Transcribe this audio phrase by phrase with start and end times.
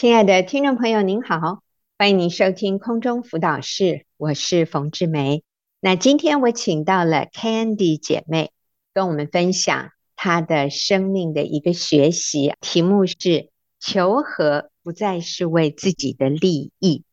[0.00, 1.62] 亲爱的听众朋友，您好，
[1.98, 5.42] 欢迎您收听空中辅导室，我是冯志梅。
[5.78, 8.50] 那今天我请到了 Candy 姐妹，
[8.94, 17.04] 跟我们分享她的生命的一个学习，题目是求和不再是为自己的利益，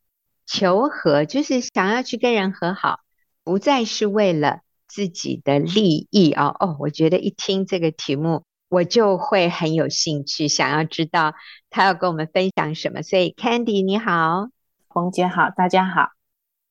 [0.45, 3.01] 求和就是想要去跟人和好，
[3.43, 8.43] 不再是为了自己的利益哦哦，我觉得一听这个题目。
[8.69, 11.35] 我就会很有兴趣，想要知道
[11.69, 13.01] 他要跟我们分享什么。
[13.01, 14.49] 所以，Candy 你好，
[14.89, 16.09] 冯姐好，大家好，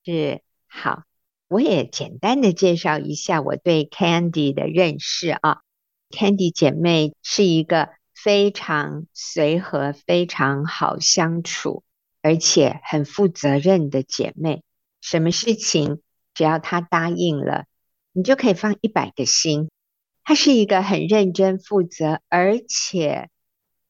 [0.05, 1.03] 是好。
[1.47, 5.61] 我也简单的介绍一下我对 Candy 的认识啊。
[6.09, 11.83] Candy 姐妹是一个非常随和、非常好相处，
[12.21, 14.61] 而且很负责任的姐妹。
[15.01, 16.01] 什么事情
[16.33, 17.65] 只要她答应了，
[18.11, 19.69] 你就可以放一百个心。
[20.27, 23.29] 他是一个很认真负责，而且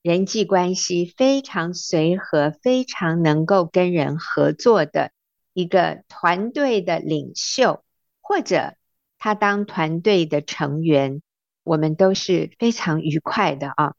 [0.03, 5.09] 人际关系非常随和、非常能够跟人合作的
[5.53, 7.83] 一个团队的领袖，
[8.21, 8.75] 或者
[9.17, 11.23] 他当团队的成员，
[11.63, 13.95] 我们都是非常愉快的啊。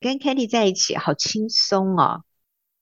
[0.00, 2.24] 跟 Candy 在一起好轻松哦。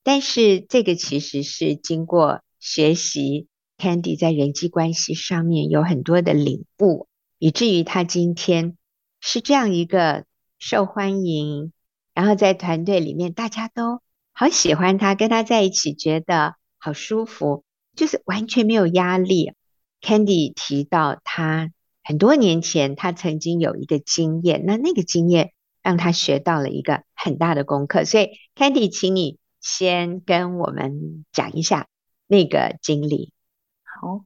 [0.01, 3.45] 但是这个其实是经过学习
[3.77, 8.75] ，Candy 在人际关系上面有很多的领悟，以至于他今天。
[9.27, 10.25] 是这样一个
[10.59, 11.73] 受欢迎，
[12.13, 13.99] 然后在团队里面大家都
[14.33, 17.63] 好喜欢他，跟他在一起觉得好舒服，
[17.95, 19.53] 就是完全没有压力。
[19.99, 21.71] Candy 提到他
[22.03, 28.05] 很多年前他曾经有一个经验，那那个经验让他学到了一个很大的功课。
[28.05, 31.87] 所以 Candy，请你先跟我们讲一下
[32.27, 33.33] 那个经历。
[33.83, 34.23] 好。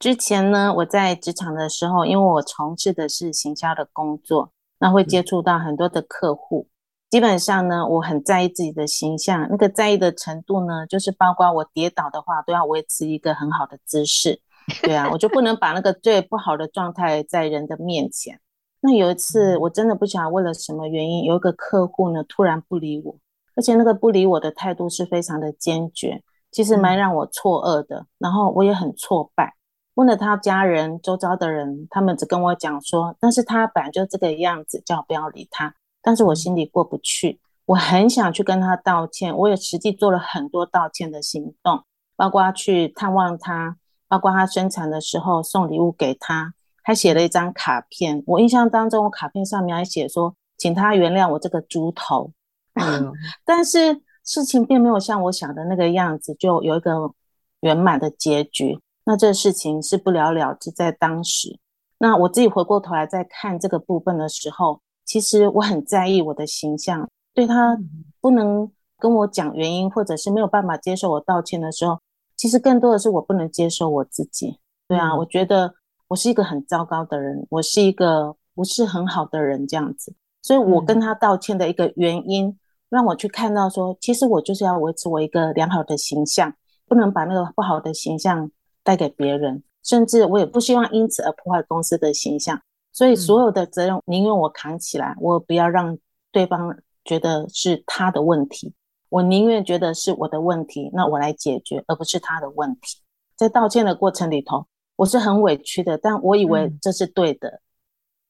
[0.00, 6.66] 之前呢，我在职场的时候，因为我从事的是行销的工作，那会接触到很多的客户。
[7.10, 14.40] 基本上呢，我很在意自己的形象，那个在意的程度呢，就是包括我跌倒的话，都要维持一个很好的姿势。
[14.82, 18.40] 对啊，我就不能把那个最不好的状态在人的面前。
[18.80, 23.14] 那有一次，我真的不晓得为了什么原因，有一个客户呢突然不理我，
[23.54, 28.06] 而且那个不理我的态度是非常的坚决，其实蛮让我错愕的。
[28.16, 29.56] 然后我也很挫败。
[29.94, 35.74] 问了他家人、周遭的人，他们只跟我讲说，但是他本来就这个样子，叫我不要理他。
[36.00, 41.84] 但是我心里过不去，我很想去跟他道歉，我也实际做了很多道歉的行动，
[42.16, 43.76] 包括去探望他，
[44.08, 48.22] 包括他生产的时候送礼物给他，还写了一张卡片。
[48.26, 52.32] 我印象当中，我卡片上面还写说，请他原谅我这个猪头。
[52.74, 53.12] 嗯，
[53.44, 57.12] 但是事情并没有像我想的那个样子，就有一个
[57.60, 58.80] 圆满的结局。
[59.10, 61.58] 那这个事情是不了了之，在当时。
[61.98, 67.10] 那我自己回过头来再看这个部分的时候，其实我很在意我的形象。
[67.34, 67.76] 对他
[68.20, 71.98] 不能跟我讲原因，或者是没有办法接受我道歉的时候，
[72.36, 74.60] 其实更多的是我不能接受我自己。
[74.86, 75.74] 对啊，我觉得
[76.06, 80.14] 我是一个很糟糕的人，我是一个不是很好的人，这样子。
[80.40, 82.56] 所以我跟他道歉的一个原因，
[82.88, 86.54] 让我去看到说，其实我就是要维持我一个良好的形象，
[86.86, 88.48] 不能把那个不好的形象。
[88.90, 95.96] 带给别人，甚至我也不希望因此而破坏公司的形象，所以所有的责任宁愿我扛起来，我不要让
[96.32, 98.74] 对方觉得是他的问题，
[99.08, 102.98] 我宁愿觉得是我的问题，那我来解决，而不是他的问题。
[103.36, 107.48] 在道歉的过程里头，我是很委屈的，但我以为这是对的。
[107.48, 107.60] 嗯、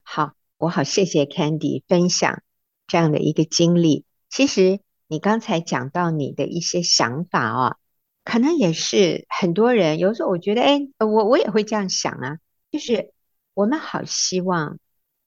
[0.03, 2.43] 好，我好谢谢 Candy 分享
[2.87, 4.05] 这样的一个经历。
[4.29, 7.77] 其实你刚才讲到你的一些想法啊、哦。
[8.25, 12.39] 可能也是很多人，有时候我觉得，哎，我我也会这样想啊，
[12.71, 13.13] 就是
[13.55, 14.79] 我们好希望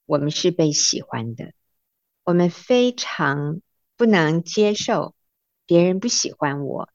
[0.06, 1.52] 我们是被喜欢的，
[2.24, 3.60] 我们非常
[3.96, 5.14] 不能接受
[5.66, 6.88] 别人不喜欢我，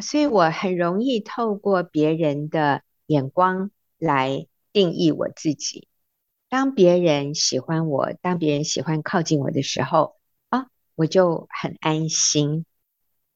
[0.00, 5.88] 所以我很容易透过别人的眼光来定义我自己。
[6.48, 10.16] 当别人喜欢我，当别人喜欢靠近我的时候，
[10.48, 12.64] 啊，我就很安心。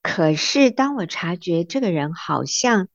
[0.02, 2.88] 可是，当我察觉这个人好像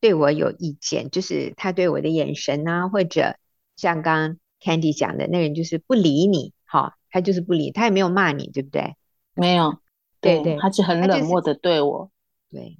[0.00, 3.36] 对我有意见，就是他对我的眼神啊，或者
[3.76, 8.96] 像刚刚 Candy 讲的，那个人就是不理你，好，他就是不理，他也没有骂你，对不对？
[9.34, 9.78] 没有，
[10.22, 12.10] 对对，他是很冷漠的对我，
[12.50, 12.78] 对，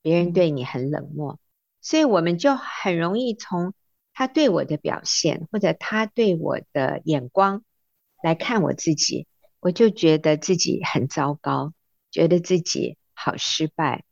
[0.00, 1.40] 别人对你很冷漠，
[1.80, 3.74] 所以我们就很容易从
[4.12, 7.64] 他对我的表现，或者他对我的眼光
[8.22, 9.26] 来看我自己，
[9.58, 11.72] 我就觉得自己很糟糕，
[12.12, 12.96] 觉得自己。
[13.14, 14.04] 好失败，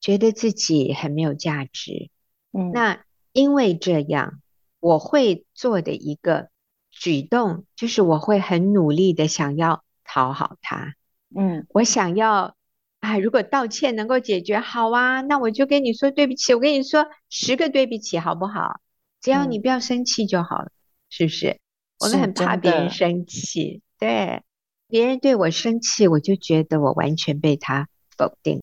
[0.00, 2.10] 觉得自己很没有价值。
[2.52, 4.40] 嗯，那因为这样，
[4.80, 6.50] 我会做的一个
[6.90, 10.94] 举动，就是我会很努力的想要讨好他。
[11.34, 12.56] 嗯，我想要
[12.98, 16.54] 啊，如果道歉能够解决，好啊，那我就跟你说对不起。
[16.54, 18.80] 我跟你说十个对不起，好不好？
[19.20, 20.74] 只要你不要生气就好了，嗯、
[21.08, 21.60] 是不是？
[22.00, 24.42] 我们很怕别人生气，对，
[24.88, 27.88] 别人对我生气，我就觉得我完全被他
[28.20, 28.60] 否定，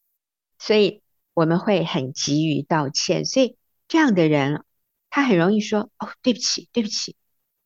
[0.60, 1.02] 所以
[1.34, 3.26] 我们会很急于道歉。
[3.26, 3.58] 所以
[3.88, 4.64] 这样的人，
[5.10, 7.16] 他很容易说：“哦，对不起，对不起，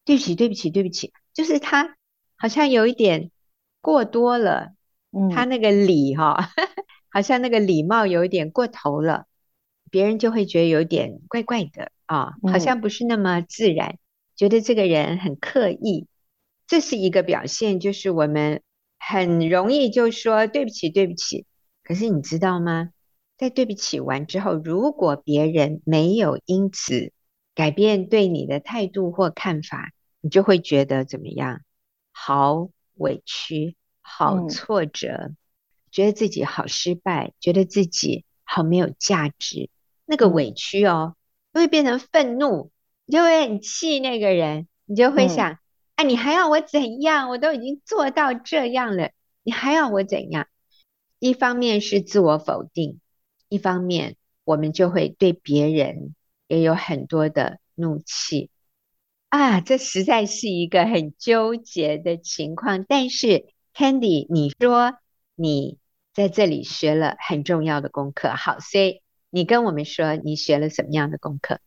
[0.06, 1.98] 对不起，对不起，对不起。”就是他
[2.38, 3.30] 好像有一点
[3.82, 4.70] 过多了。
[5.30, 6.40] 他那个礼哈、哦，
[7.12, 9.26] 好像那个礼貌有一点过头了，
[9.90, 13.98] 别人就会觉得有点怪怪的啊，好像不是那么自然，
[14.38, 16.08] 觉得这个人很刻意，
[16.66, 18.62] 这是一个表现，就是我们
[18.98, 21.46] 很容易就说对不起，对不起。
[21.92, 22.92] 可是你知道吗？
[23.36, 27.12] 在对不起完之后，如果别人没有因此
[27.54, 29.92] 改变对你的态度或看法，
[30.22, 31.60] 你就会觉得怎么样？
[32.14, 33.76] 好委屈。
[34.04, 35.38] 好挫折，嗯、
[35.92, 39.70] 觉得自己好失败，觉得自己好没有价值，
[40.06, 41.16] 那个委屈哦，
[41.54, 42.72] 会变成愤怒，
[43.06, 45.60] 你就会很气那个人，你就会想，哎、嗯
[45.96, 47.30] 啊，你还要我怎样？
[47.30, 49.12] 我都已经做到这样了，
[49.44, 50.48] 你还要我怎样？
[51.22, 53.00] 一方面是自我否定，
[53.48, 56.14] 一方面我们就会对别人
[56.50, 58.50] 也有很多的怒气
[59.30, 63.46] 啊，这实在是一个很纠结的情况，但是。
[63.74, 64.96] Candy，你说
[65.34, 65.78] 你
[66.14, 71.58] 在这里学了很重要的功课，好，所以你跟我们说你学了什么样的功课？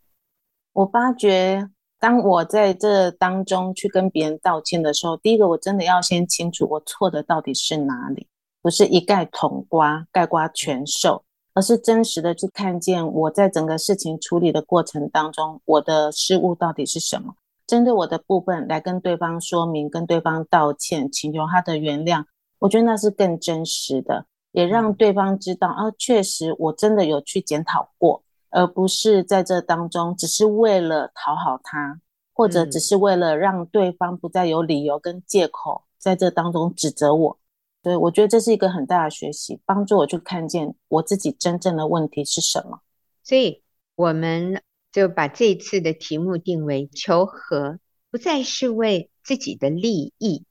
[0.74, 8.28] 我发觉，当我在这当中去跟别人道歉的时候，第一个我真的要先清楚我错的到底是哪里，
[8.64, 11.22] 不是一概统瓜、概瓜全受，
[11.52, 17.34] 而是真实的去看见我在整个事情处理的过程当中，我的失误到底是什么。
[17.66, 22.24] 针对我的部分来跟对方说明，跟对方道歉，请求他的原谅，
[22.58, 32.00] 我觉得那是更真实的，也让对方知道啊，确实我真的有去检讨过，而不是在这当中只是为了讨好他，
[32.32, 37.38] 或者只是为了让对方不再有理由跟借口在这当中指责我。
[37.84, 42.80] 所以我觉得这是一个很大的学习，帮助我去看见我自己真正的问题是什么。
[43.22, 43.62] 所以
[43.94, 44.60] 我们。
[44.94, 47.80] 就把这一次的题目定为求和，
[48.12, 50.44] 不再是为自己的利益。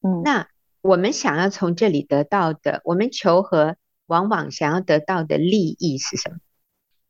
[0.00, 0.48] 嗯，那
[0.80, 3.76] 我们想要从这里得到的，我们求和
[4.06, 6.38] 往往想要得到的利益是什么？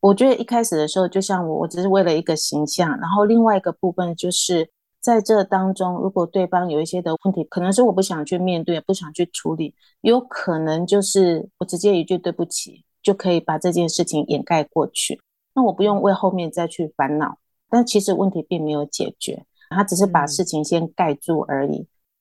[0.00, 2.88] 我觉得一开始的时候，就像我，我只是为了一个形象。
[2.98, 4.68] 然后另外一个部分就是
[5.00, 15.18] 在这当中，如果对方有一些的问题，可能是我不想去面对，不想去处理，有可能就是我直接一句对不起，就可以把这件事情掩盖过去。
[15.54, 17.38] 那我不用为后面再去烦恼，
[17.70, 21.78] 但其实问题并没有解决，他只是把事情先盖住而已。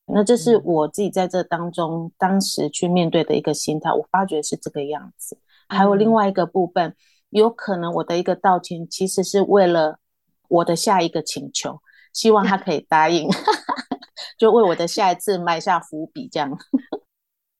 [0.08, 5.38] 嗯、那这是我自己在这当中当时去面对的一个心态，我发觉是这个样子。
[5.68, 6.96] 还有另外一个部分，
[7.30, 10.00] 有可能我的一个道歉其实是为了
[10.48, 11.80] 我的下一个请求，
[12.14, 13.28] 希望他可以答应，
[14.38, 16.58] 就为我的下一次埋下伏笔，这样。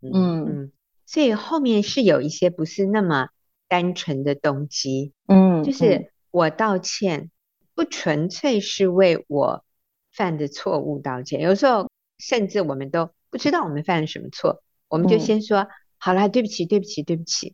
[0.02, 0.12] 嗯
[0.46, 0.72] 嗯，
[1.06, 3.30] 所以后面是有一些不是那么。
[3.72, 7.30] 单纯的动机，嗯，就是我道歉
[7.76, 9.64] 不纯粹是为我
[10.12, 11.88] 犯的错误道歉，有时候
[12.18, 15.68] 甚至我们都不知道我们犯了什么错，我们就先说
[16.00, 17.54] 好啦，对不起，对不起，对不起。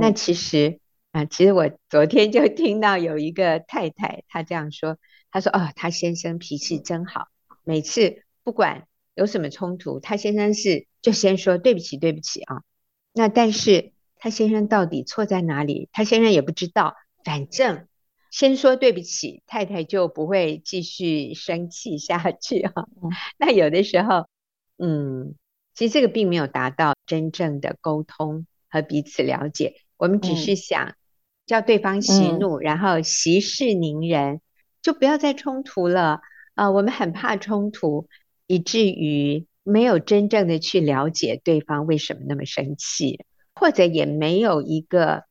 [0.00, 0.80] 那其实
[1.12, 4.98] 啊，其实我昨天就听到有一个太太她这样说，
[5.34, 7.26] 她说哦，他先生脾气真好，
[7.64, 12.62] 每次不管有什么冲突，他先生是就先说对不起，对不起啊。
[13.12, 13.92] 那但是。
[14.16, 15.90] 他先生到底错在哪里？
[15.92, 17.86] 他先生也不知道，反正
[18.30, 22.72] 先说对不起，太太就不会继续生气下去啊。
[23.36, 24.26] 那有的时候，
[24.78, 25.34] 嗯，
[25.74, 29.74] 其实这个并没有达到真正的沟通和彼此了解。
[29.98, 30.94] 我们只是想
[31.44, 34.40] 叫对方息怒，然后息事宁人，
[34.84, 36.20] 就不要再冲突了
[36.54, 36.70] 啊。
[36.70, 38.06] 我们很怕冲突，
[38.46, 43.24] 以至于没有真正的去了解对方为什么那么生气。
[43.56, 45.26] 或者也没有一个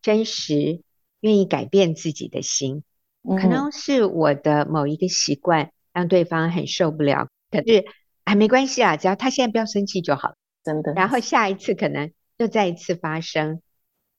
[0.00, 0.80] 真实
[1.20, 2.82] 愿意改变自己的心，
[3.22, 7.28] 可能是我的某一个习惯让对方很受不了。
[7.50, 7.84] 可是
[8.24, 10.94] 啊，没关系啊，只要他现在不要生气就好，真的。
[10.94, 13.60] 然后下一次可能又再一次发生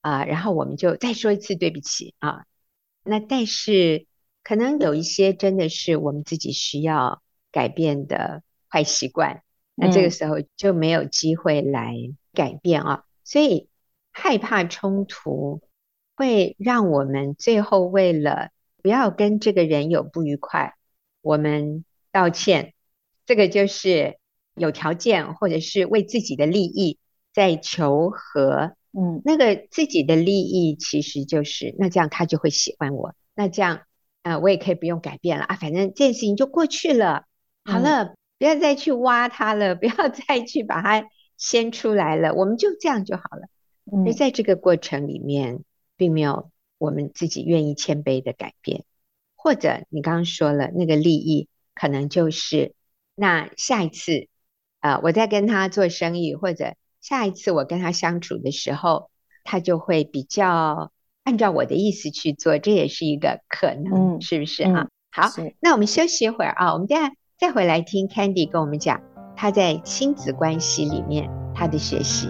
[0.01, 2.46] 啊，然后我们就再说一次对不起啊。
[3.03, 4.06] 那但是
[4.48, 9.44] 可能有一些真的是我们自己需要改变的坏习惯，
[9.75, 11.94] 那这个时候就没有机会来
[12.32, 13.04] 改变啊。
[13.25, 13.68] 所以
[14.13, 15.60] 害怕冲突，
[16.16, 18.51] 会让我们最后为了
[18.82, 20.75] 不要跟这个人有不愉快，
[21.22, 22.74] 我们道歉。
[23.25, 24.18] 这个就是
[24.56, 27.00] 有条件，或者是为自己的利益
[27.34, 33.82] 在求和嗯，那个自己的利益其实就是，那这样他就会喜欢我，那这样，
[34.27, 37.25] 呃，我也可以不用改变了啊，反正这件事情就过去了，
[37.63, 41.07] 好了，嗯、不要再去挖它了，不要 再去把它
[41.38, 43.48] 掀出来了，我们就这样就好了。
[43.91, 45.63] 嗯，所以在这个过程里面，
[45.96, 48.84] 并没有我们自己愿意谦卑的改变，
[49.36, 52.74] 或者你刚刚说了那个利益，可能就是
[53.15, 54.27] 那下一次，
[54.81, 56.75] 呃，我在跟他做生意，或者。
[57.00, 59.12] 下一次我跟他相处的时候，
[59.46, 60.91] 他就会比较
[61.27, 64.88] 按照我的意思去做，这也是一个可能，嗯、是不是啊？
[64.88, 65.29] 嗯、好，
[65.60, 69.01] 那我们休息一会儿啊，我们再再回来听 Candy 跟我们讲
[69.36, 72.29] 他在亲子关系里面他的学习。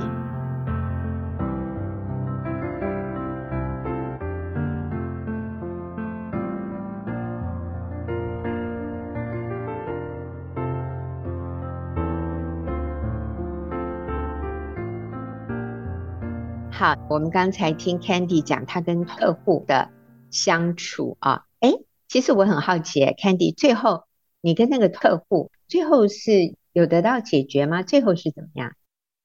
[16.79, 19.89] 好，我们刚才听 Candy 讲他跟客户的
[20.29, 21.73] 相处啊，哎，
[22.07, 24.03] 其实我很好奇，Candy 最后
[24.41, 27.81] 你跟那个客户最后是有得到解决吗？
[27.81, 28.73] 最后是怎么样？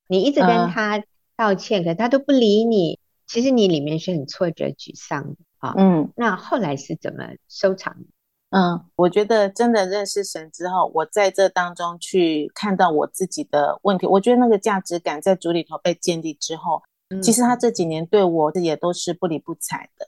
[0.08, 1.04] 你一直跟他
[1.36, 5.74] 道歉，呃、可他都不理你，其实你里面是很挫折、沮丧的啊。
[5.76, 8.06] 嗯，那后来是怎么收场的？
[8.48, 16.82] 嗯，我觉得真的认识神之后，我在这当中去看到我自己的问题，我觉得那个价值感在主里头被建立之后。
[17.20, 20.06] 其实他这几年对我也都是不理不睬的，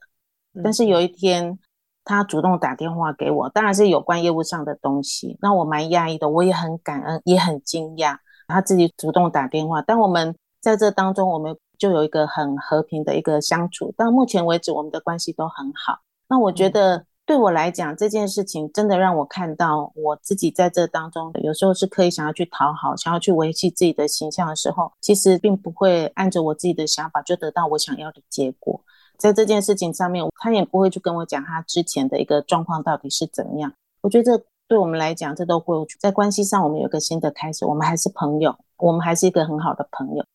[0.63, 1.59] 但是有一天
[2.05, 5.37] 他主动打电话给我，当然是有关业务上的东西。
[5.43, 9.83] 那我蛮讶异的，我也很感恩，也很惊讶，他自己主动打电话。
[9.83, 15.99] 但我们在这当中，我们就有一个很和平的一个相处，到目前为止我们的关系都很好。
[16.29, 17.07] 那我觉得。
[17.27, 28.79] 对我来讲，这件事情真的让我看到我自己在这当中，有时候是刻意想要去讨好，想要去维系自己的形象的时候，其实并不会按着我自己的想法就得到我想要的结果。
[29.17, 33.73] 在这件事情上面，他也不会去跟我讲他之前的一个状况到底是怎么样。
[34.03, 40.27] 我觉得这对我们来讲，这都会在关系上我们有个新的开始，我们还是朋友，我们还是一个很好的朋友。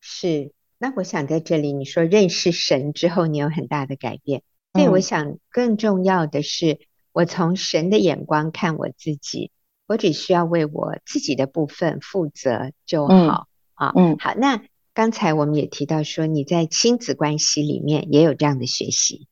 [0.00, 0.52] 是。
[0.78, 4.42] 那我想在这里，你说认识神之后，你有很大的改变。
[4.78, 6.78] 所以我想，更重要的是，
[7.10, 9.50] 我从神的眼光看我自己，
[9.88, 13.28] 我只需要为我自己的部分负责就好、嗯、
[13.74, 13.92] 啊。
[13.96, 14.34] 嗯，好。
[14.36, 14.62] 那
[14.94, 19.26] 刚才我们也提到说，你在亲子关系里面也有这样的学习。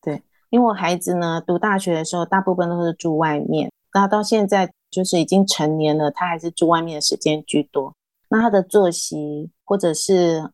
[0.00, 7.92] 对，因为我孩子呢，读大学的时候，大部分都是住外面，那到现在就是已经成年了，他还是住外面的时间居多。
[8.28, 10.48] 那他的作息或者是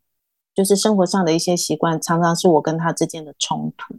[0.55, 3.95] 就是生活上的一些习惯，常常是我跟他之间的冲突。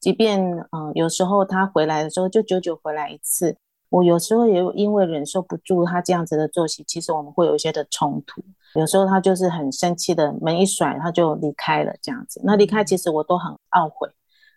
[0.00, 3.54] 即便嗯、呃，有时候他回来的时候就久久回来一次，
[3.90, 8.42] 我有时候也因为忍受不住他这样子的作息，其实我们会有一些的冲突。
[8.74, 12.40] 有时候他就是很生气的门一甩，他就离开了这样子。
[12.44, 14.08] 那离开其实我都很懊悔，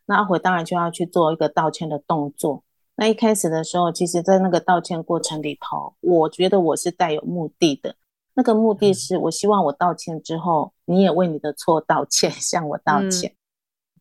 [0.06, 2.64] 那懊悔当然就要去做一个道歉的动作。
[2.96, 7.96] 那一开始的时候，其实在那个道歉过程里头，我觉得我是带有目的的，
[8.36, 13.32] 那个目的是我希望我道歉之后，你也为你的错道歉， 向我道歉。
[13.32, 13.36] 嗯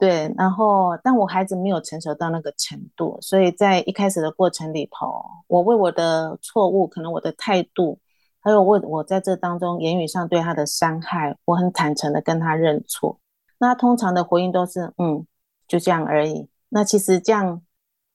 [0.02, 8.00] 对，然后但我孩子没有成熟到那个程度，所以在一开始的过程里头，我为我的错误，可能我的态度，
[8.40, 13.20] 还有为我在这当中言语上对他的伤害，我很坦诚的跟他认错。
[13.58, 15.24] 那通常的回应都是嗯，
[15.68, 16.48] 就这样而已。
[16.70, 17.62] 那其实这样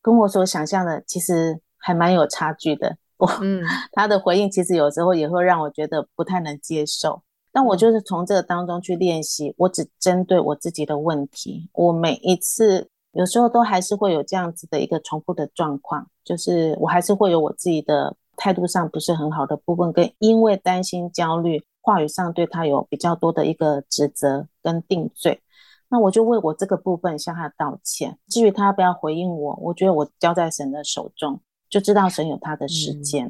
[0.02, 2.98] 跟我所想象的其实还蛮有差距的。
[3.16, 3.64] 我嗯，
[3.94, 7.24] 他的回应其实有时候也会让我觉得不太能接受。
[7.58, 11.68] 那我就是从这个当中去练习，我只针对我自己的问题。
[11.74, 25.42] 我每一次有时候都还是会有这样子的一个重复的状况，就是我还是会有我自己的态度上不是很好的部分，跟因为担心焦虑，话语上对他有比较多的一个指责跟定罪。
[25.90, 28.20] 那我就为我这个部分向他道歉。
[28.28, 33.26] 至于他要不要回应我，我觉得我交在神的手中，就知道神有他的时间。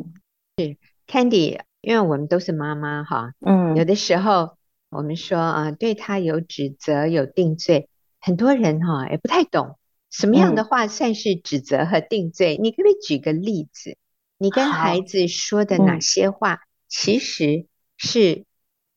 [0.58, 1.58] 是、嗯、Candy。
[1.88, 4.58] 因为我们都是妈妈哈，嗯，有的时候
[4.90, 7.88] 我们说啊，对他有指责、有定罪，
[8.20, 9.80] 很多人哈也不太懂
[10.10, 12.58] 什么样的话算是指责和定罪。
[12.58, 13.96] 嗯、你可不可以举个例子？
[14.38, 18.44] 你跟孩子说的哪些话其实是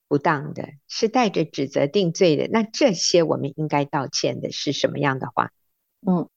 [0.08, 2.48] 不当的，嗯、是带着指责、定罪的？
[2.50, 5.52] 那这些我们应该道歉的是什么样的话？
[6.04, 6.28] 嗯，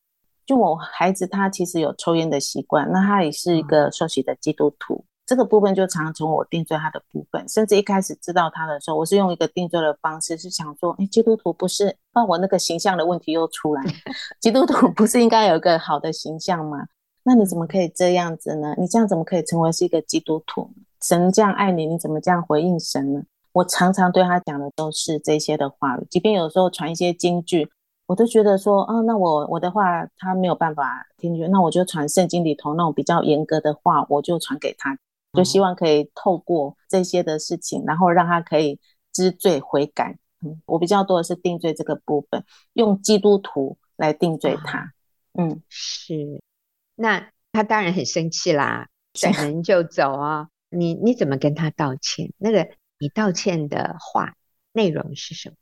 [0.46, 5.04] 就我孩子他其实有抽烟的习惯，那他也是一个受洗的基督徒。
[5.24, 13.82] 嗯这个部分就常常成为我定罪他的部分，甚至一开始知道他的时候，我是用一个定罪的方式，是想说，哎，基督徒不是，那我那个形象的问题又出来，
[14.42, 16.88] 基督徒不是应该有一个好的形象吗？
[17.24, 18.76] 那你怎么可以这样子呢？
[18.78, 20.70] 你这样怎么可以成为是一个基督徒？
[21.02, 23.24] 神这样爱你，你怎么这样回应神呢？
[23.54, 27.70] 我常常对他讲的都是这些的话语，即便有时候传一些金句，
[28.08, 34.98] 我都觉得说，啊，那我我的话他没有办法听觉，那我就传圣经里头那种比较严格的话，我就传给他，
[35.34, 38.80] 就希望可以透过这些的事情，然后让他可以
[39.12, 40.18] 知罪悔改。
[40.46, 44.94] 嗯，我比较多的是定罪这个部分，用基督徒来定罪他。
[45.34, 46.42] 嗯，是，
[46.96, 50.50] 那他当然很生气啦，转门就走啊。
[50.70, 52.34] 你你怎么跟他道歉？
[52.38, 54.36] 那个你道歉的话
[54.72, 55.56] 内容是什么？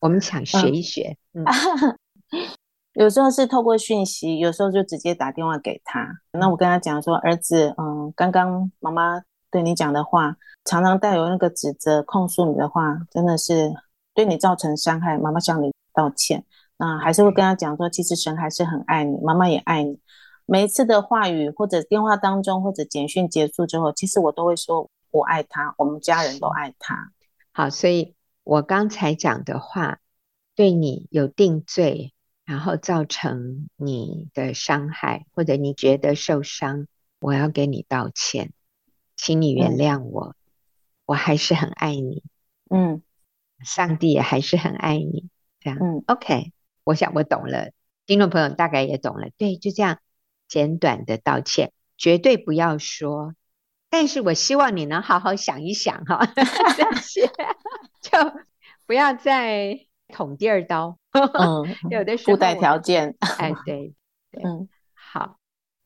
[0.00, 1.16] 我们想学一学。
[1.32, 1.98] 嗯，嗯
[2.98, 6.04] 有时候是透过讯息，有时候就直接打电话给他。
[6.32, 13.72] 那我跟他讲说，儿子，嗯，刚刚妈妈对你讲的话，常常带有那个指责、控诉你的话，真的是
[14.14, 15.16] 对你造成伤害。
[15.16, 16.44] 妈妈向你道歉。
[16.76, 20.00] 那还是会跟他讲说，其实神还是很爱你，妈妈也爱你。
[20.44, 27.12] 每一次的话语，或者电话当中，或者简讯结束之后，其实我都会说我爱他，我们家人都爱他。
[27.52, 30.00] 好，所以我刚才讲的话
[30.56, 32.12] 对你有定罪，
[32.48, 36.86] 然后造成你的伤害，或者你觉得受伤，
[37.20, 38.54] 我要给你道歉，
[39.16, 40.34] 请你原谅我，嗯、
[41.04, 42.22] 我还是很爱你。
[42.70, 43.02] 嗯，
[43.62, 45.28] 上帝也还是很爱你。
[45.60, 47.72] 这样，嗯，OK，我想我懂了，
[48.06, 49.28] 听众朋友大概也懂了。
[49.36, 49.98] 对，就这样。
[50.48, 53.34] 简短的道歉，绝对不要说。
[53.90, 56.24] 但是我希望你能好好想一想哈，
[56.74, 57.26] 这些
[58.00, 58.18] 就
[58.86, 59.78] 不要再
[60.08, 60.98] 捅第二刀。
[61.26, 63.16] 嗯， 有的时候附带条件。
[63.20, 63.94] 哎，对，
[64.30, 65.38] 对，嗯，好，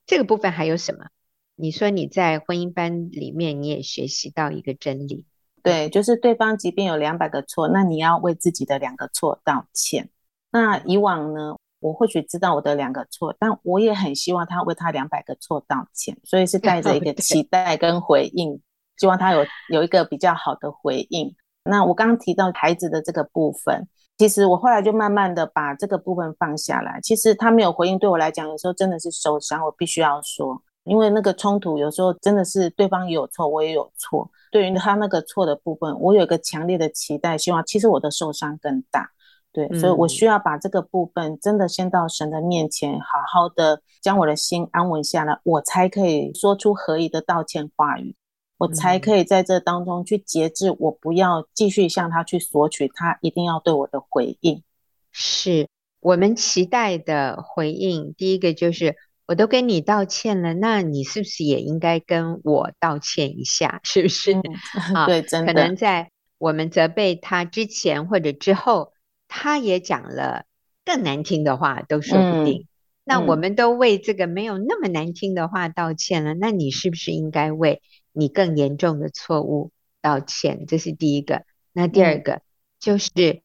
[0.07, 1.07] 这个部分还有什么？
[1.55, 5.27] 你说你在婚姻班里面你也学习到一个真理，
[5.63, 10.11] 对，就是对方即便有两百个错，那你要为自己的两个错道歉。
[10.51, 11.57] 那以往呢？
[11.81, 18.61] 我或许知道我的两个错，但我也很希望他为他两百个错道歉，所以是带着一个 期待跟回应，
[18.99, 21.35] 希望他有有一个比较好的回应。
[21.65, 23.89] 那我刚刚提到孩子的这个部分，
[24.23, 27.01] 其实我后来就慢慢的把这个部分放下来。
[27.03, 29.65] 其实他没有回应，对我来讲，有时候真的是受伤。
[29.65, 34.31] 我必须要说，因为那个冲突有时候真的是对方也有错，我也有错。
[34.53, 39.11] 对于他那个错的部分，我有一个强烈的期待，希望其实我的受伤更大。
[39.53, 48.15] 对，所以我需要把这个部分真的先到神的面前，好好的将我的心安稳下来，我才可以说出合宜的道歉话语，
[48.63, 54.63] 我才可以在这当中去节制，我不要继续向他去索取，他一定要对我的回应。
[55.11, 55.67] 是
[56.01, 58.15] 我们期待的回应。
[58.17, 58.95] 第一个就是，
[59.27, 63.81] 我都跟你道歉了，那你是不是也应该跟我道歉一下？
[63.83, 64.35] 是不是？
[64.35, 64.43] 嗯、
[65.07, 65.53] 对，真的。
[65.53, 68.93] 可能在我们责备他之前或者之后。
[69.35, 70.45] 他也讲了
[70.85, 72.65] 更难听的话，都说不定。
[72.65, 72.69] 嗯、
[73.05, 77.81] 那我们都为这个没有那么难听的话道歉了，嗯、那你是不是应该为
[78.13, 79.71] 你更严重的错误
[80.01, 80.67] 道歉？
[80.67, 81.45] 这是第一个。
[81.73, 82.43] 那第二个、嗯、
[82.79, 83.43] 就是，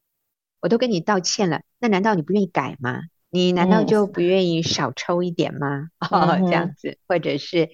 [0.62, 3.02] 我都跟你道歉了，那难道你不愿意改吗？
[3.30, 5.90] 你难道就不愿意少抽一点吗？
[6.12, 7.70] 嗯、哦，这样子，或者是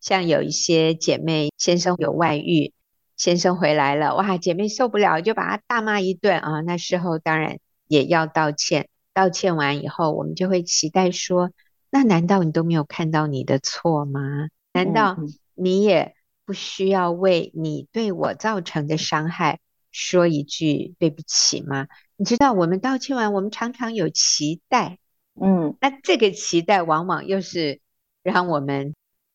[0.00, 2.72] 像有一些姐妹先生有外遇。
[3.16, 4.38] 先生回来了，哇！
[4.38, 6.60] 姐妹受不了，就把他大骂一顿啊。
[6.60, 7.58] 那事后当然
[7.88, 11.50] 也要道歉，道歉完以后，我们就会期待说：
[11.90, 14.46] 那难道你都没有看到你的错吗？
[14.72, 15.16] 难道
[15.56, 16.14] 你也
[16.48, 19.60] 不需要为你对我造成的伤害
[19.92, 21.88] 说一句对不起吗？
[22.16, 24.98] 你知道，我们道歉完，我们常常有期待，
[25.38, 27.80] 嗯，那这个期待往往又是
[28.22, 28.94] 让我们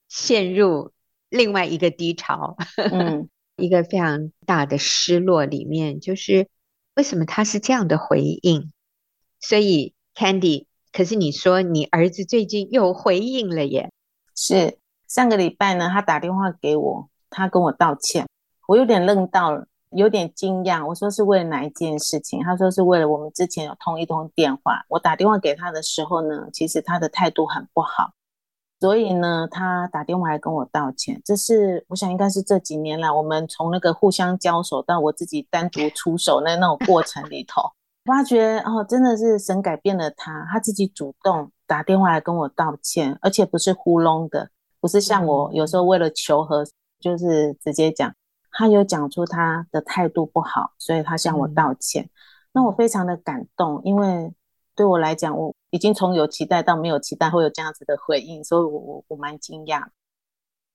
[0.09, 0.91] 陷入
[1.29, 3.29] 另外一个低潮，嗯。
[3.55, 6.47] 一个非常大的失落里面，就是
[6.95, 8.73] 为什么他是这样的回应？
[9.39, 13.91] 所以，Candy，可是你说你儿子最近又回应了耶？
[14.35, 14.79] 是
[15.13, 18.25] 上个礼拜呢，他打电话给我，他跟我道歉，
[18.67, 20.83] 我有点愣到了，有点惊讶。
[20.87, 22.41] 我说是为了哪一件事情？
[22.41, 24.83] 他说是为了我们之前有通一通电话。
[24.89, 28.13] 我打电话给他的时候呢，其实他的态度很不好。
[28.79, 37.61] 所以呢，他打电话来跟我道歉，这是我想应该是这几年来我们从那个互相交手到我自己单独出手那那种过程里头，
[38.03, 44.49] 发觉哦，真的是神改变了他，他自己主动打电话来跟我道歉，而且不是糊弄的，
[44.83, 46.65] 不是像我有时候为了求和，
[46.99, 48.13] 就是直接讲，
[48.51, 52.09] 他有讲出他的态度不好，所以他向我道歉，
[52.51, 54.33] 那我非常的感动，因为
[54.75, 55.55] 对我来讲，我。
[55.73, 59.83] 已经从有期待到没有期待，会有这样子的回应，所以我我我蛮惊讶。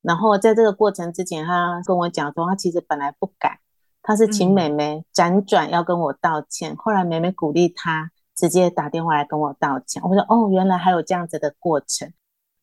[0.02, 3.60] 然后在这个过程之前，他跟我讲说，他其实本来不敢，
[4.02, 6.72] 他是请妹妹辗转要跟我道歉。
[6.72, 10.02] 嗯、后来妹妹鼓励他，直接打电话来跟我道歉。
[10.02, 12.12] 我说哦，原来还有这样子的过程。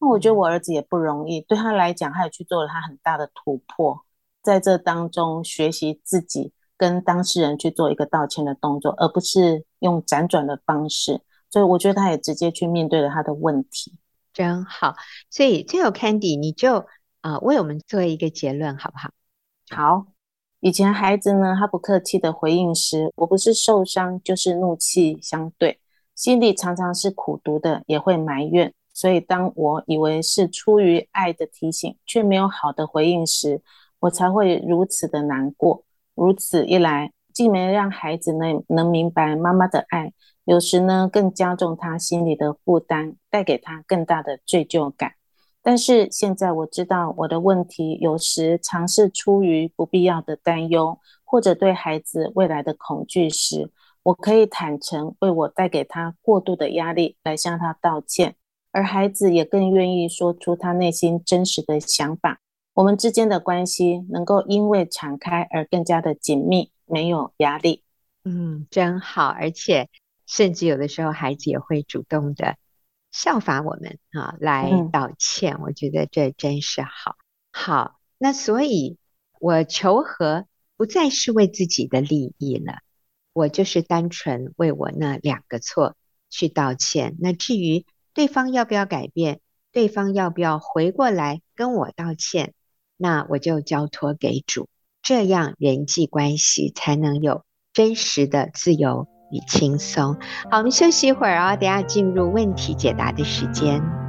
[0.06, 4.06] 那我觉得我儿子也不容易，对他来讲，他也去做了他很大的突破，
[4.44, 11.22] 在这当中学习自己跟当事人去做一个道歉的动作，而不是用辗转的方式。
[11.50, 13.98] 所以我觉得他也直接去面对了他的问题，
[14.32, 14.94] 真好。
[15.32, 16.78] 所以最后 Candy，你就
[17.22, 19.10] 啊、呃、为我们做一个结论好不好？
[19.72, 20.06] 好。
[20.60, 25.80] 以前孩子呢，他不客气的回应时，我不是受伤就是怒气相对，
[26.14, 28.72] 心里常常是苦毒的，也会埋怨。
[28.96, 33.62] 所以当我以为是出于爱的提醒，却没有好的回应时，
[34.00, 35.84] 我才会如此的难过。
[36.14, 40.14] 如此一来，既没让孩子呢能明白妈妈的爱，
[40.46, 45.12] 有时呢更加重他心里的负担，带给他更大的罪疚感。
[45.62, 53.70] 但是现在我知道我的问题，有时常是出于不必要的担忧，或者对孩子未来的恐惧时，
[54.04, 58.36] 我可以坦诚为我带给他过度的压力来向他道歉，
[58.76, 62.42] 而孩子也更愿意说出他内心真实的想法。
[62.74, 67.84] 我们之间的关系能够因为敞开而更加的紧密，没有压力。
[68.26, 69.88] 嗯，真好，而且
[70.28, 72.58] 甚至有的时候孩子也会主动的。
[73.14, 77.16] 效法我们啊，来道歉，嗯，我觉得这真是好。
[77.54, 78.98] 好，那所以，
[79.40, 82.80] 我求和不再是为自己的利益了，
[83.32, 85.96] 我就是单纯为我那两个错
[86.30, 87.16] 去道歉。
[87.22, 87.86] 那至于
[88.16, 89.40] 对方要不要改变，
[89.72, 92.54] 对方要不要回过来跟我道歉，
[92.98, 94.68] 那我就交托给主，
[95.04, 99.08] 这样人际关系才能有真实的自由。
[99.32, 100.18] 与轻松。
[100.52, 104.05] 好，我们休息一会儿啊，等下进入问题解答的时间。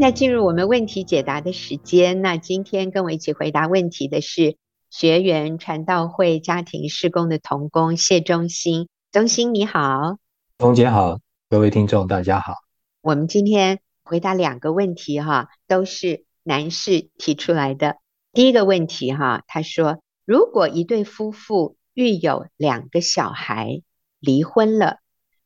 [0.00, 2.22] 现在进入我们问题解答的时间。
[2.22, 4.56] 那今天跟我一起回答问题的是
[4.88, 8.88] 学员传道会家庭施工的童工谢忠兴。
[9.12, 10.16] 忠兴你好，
[10.56, 12.54] 童姐好，各位听众大家好。
[13.02, 17.98] 我们今天回答两个问题哈，都是男士提出来的。
[18.32, 23.82] 第一个问题哈，他说：如果一对夫妇育有两个小孩，
[24.18, 25.00] 离婚了，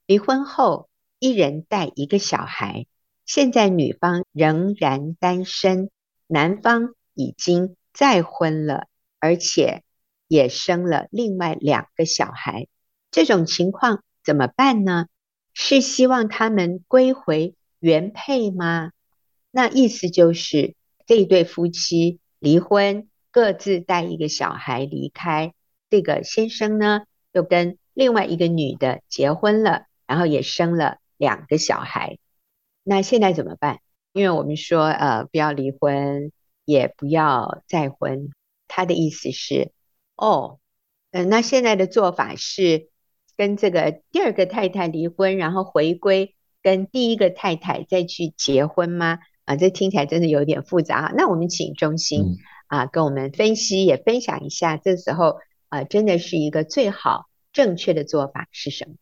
[0.06, 0.88] 离婚后
[1.18, 2.86] 一人带一个小孩，
[3.26, 5.90] 现在女方仍然单身，
[6.26, 8.87] 男方已经再婚了，
[9.18, 9.82] 而且
[10.28, 12.66] 也生了另外两个小孩。
[13.10, 15.06] 这种情况怎么办呢？
[15.54, 18.90] 是希望他们归回原配吗？
[19.50, 20.74] 那意思就是
[21.06, 25.54] 这一对夫妻离婚，各自带一个小孩离开。
[25.88, 32.18] 这个先生呢，又跟另外一个女的结婚了，然后也生了两个小孩。
[32.84, 33.80] 那现在怎么办？
[34.12, 36.30] 因为我们说，呃，不要离婚，
[36.64, 38.30] 也不要再婚。
[38.68, 39.72] 他的意思是，
[40.14, 40.60] 哦，
[41.10, 42.88] 嗯、呃，那现在的做法是。
[43.36, 49.18] 跟这个第二个太太离婚，然后回归跟第一个太太再去结婚吗？
[49.44, 51.12] 啊，这听起来真的有点复杂哈。
[51.16, 52.36] 那我们请中心
[52.68, 58.94] 啊，跟我们分析也分享一下，这时候啊，真的是一个最好正确的做法是什么？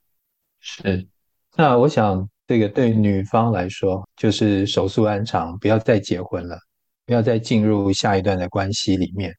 [0.61, 1.09] 是，
[1.55, 6.59] 那我想这个对女方来说，就是手速安长，不要再结婚了，
[7.07, 9.35] 不要再进入下一段的关系里面。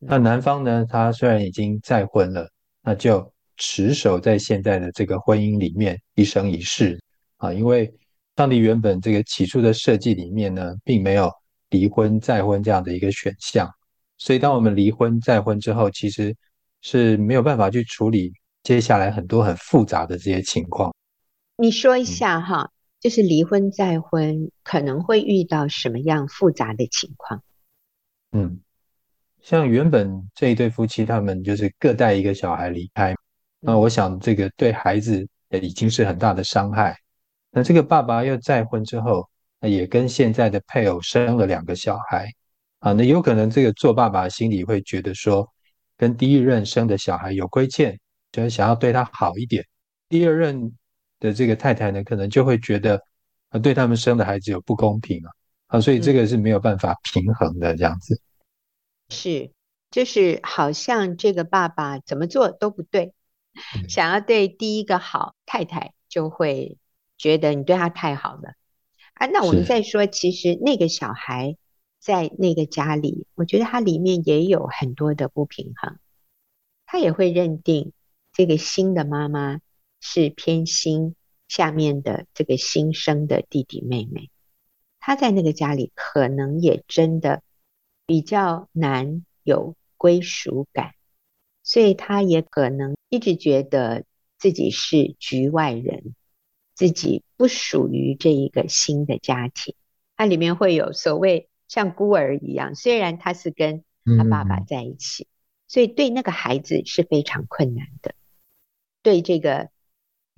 [0.00, 2.50] 那男方呢，他虽然已经再婚了，
[2.82, 3.32] 那就。
[3.60, 6.96] 持守在现在的这个婚姻里面一生一世
[7.38, 7.92] 啊，因为
[8.36, 11.28] 上帝原本这个起初的设计里面呢，并没有
[11.70, 13.68] 离婚再婚这样的一个选项，
[14.16, 16.32] 所以当我们离婚再婚之后，其实
[16.82, 20.94] 是没有办法去处理接下来很多很复杂的这些情况。
[21.60, 27.42] 你说一下哈，就是离婚再婚可能会遇到什么样复杂的情况？
[28.30, 28.60] 嗯，
[29.42, 33.12] 像原本这一对夫妻，他们就是各带一个小孩离开。
[33.58, 36.96] 那我想，这个对孩子也已经是很大的伤害。
[37.50, 39.28] 那这个爸爸又再婚之后，
[39.62, 42.30] 也跟现在的配偶生了两个小孩
[42.78, 42.92] 啊。
[42.92, 45.52] 那有可能这个做爸爸心里会觉得说，
[45.96, 47.98] 跟第一任生的小孩有亏欠，
[48.30, 49.66] 就是想要对他好一点。
[50.08, 50.72] 第二任
[51.20, 53.02] 的这个太太呢，可能就会觉得
[53.50, 55.30] 啊，对他们生的孩子有不公平啊
[55.66, 58.20] 啊，所以这个是没有办法平衡的这样子。
[59.08, 59.50] 是，
[59.90, 63.14] 就是好像这个爸爸怎么做都不对。
[63.88, 66.78] 想要对第一个好太太，就会
[67.16, 68.52] 觉得你对他太好了
[69.14, 69.26] 啊。
[69.26, 71.56] 那我们再说，其实那个小孩
[71.98, 75.98] 在那个家里，我觉得他里面也有很多的不平衡。
[76.86, 77.92] 他也会认定
[78.32, 79.58] 这个新的妈妈
[80.00, 81.14] 是偏心
[81.48, 84.30] 下面的这个新生的弟弟妹妹。
[85.00, 87.42] 他在那个家里可能也真的
[88.06, 90.94] 比较难有归属感。
[91.62, 94.04] 所以他也可能一直觉得
[94.38, 96.14] 自己是局外人，
[96.74, 99.74] 自己不属于这一个新的家庭。
[100.16, 103.84] 它里面会有所谓像孤儿一样，虽然他是跟
[104.16, 105.28] 他爸爸在一起，嗯、
[105.68, 108.14] 所以对那个孩子是非常困难的，
[109.02, 109.68] 对这个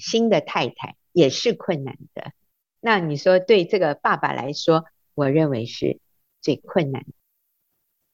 [0.00, 2.32] 新的太太也是困难的。
[2.80, 4.84] 那你说对这个爸爸来说，
[5.14, 6.00] 我认为是
[6.40, 7.12] 最困难的。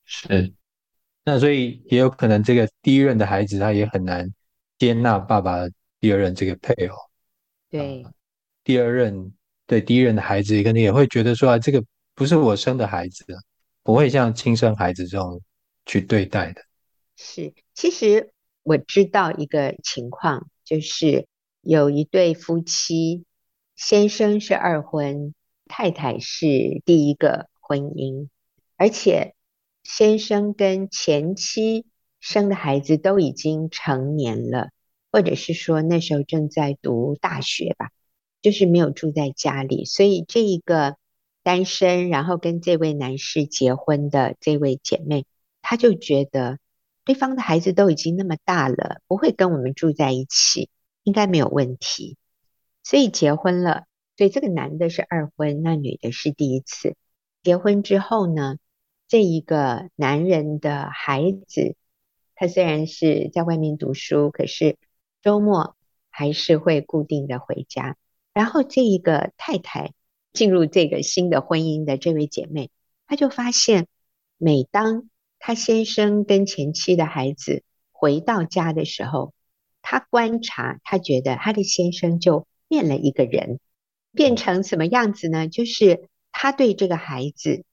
[0.05, 0.53] 是。
[1.29, 4.33] 那所以也有可能，这个第一任的孩子他也很难
[4.79, 5.67] 接纳爸爸
[5.99, 6.97] 第二任这个配偶。
[7.69, 8.13] 对，呃、
[8.63, 9.35] 第二任
[9.67, 13.25] 对第一任的孩子，可能也会觉得说啊，这个不是我生的孩子，
[13.83, 15.43] 不会像亲生孩子这种
[15.85, 16.63] 去对待的。
[17.17, 21.27] 是，其实我知道一个情况，就是
[21.67, 23.25] 有一对夫妻，
[23.75, 25.35] 先生是二婚，
[25.67, 26.47] 太太是
[26.85, 28.29] 第一个婚姻，
[28.77, 29.35] 而且。
[29.89, 31.87] 先生跟前妻
[32.19, 34.71] 生的孩子都已经成年了，
[35.13, 37.91] 或者是说那时候正在读大学吧，
[38.43, 39.85] 就是没有住在家里。
[39.85, 40.97] 所以这一个
[41.45, 45.25] 单身，然后跟这位男士结婚的这位姐妹，
[45.63, 46.59] 她就觉得
[47.05, 50.69] 对方的孩子都已经那么大了，不会跟我们住在一起，
[51.07, 52.17] 应该没有问题，
[52.83, 53.85] 所以结婚了。
[54.17, 56.97] 所以这个男的是二婚，那女的是第一次
[57.45, 58.57] 结婚之后呢，
[59.07, 61.77] 这一个男人的孩子，
[62.35, 64.79] 他虽然是在外面读书，可是
[65.23, 65.77] 周末
[66.11, 67.97] 还是会固定的回家。
[68.33, 69.93] 然后这一个太太
[70.33, 72.71] 进入这个新的婚姻的这位姐妹，
[73.07, 73.87] 她就发现，
[74.39, 79.35] 每当她先生跟前妻的孩子回到家的时候，
[79.89, 83.61] 她观察，她觉得她的先生就变了一个人，
[84.13, 85.47] 变成什么样子呢？
[85.47, 87.65] 就是他对这个孩子。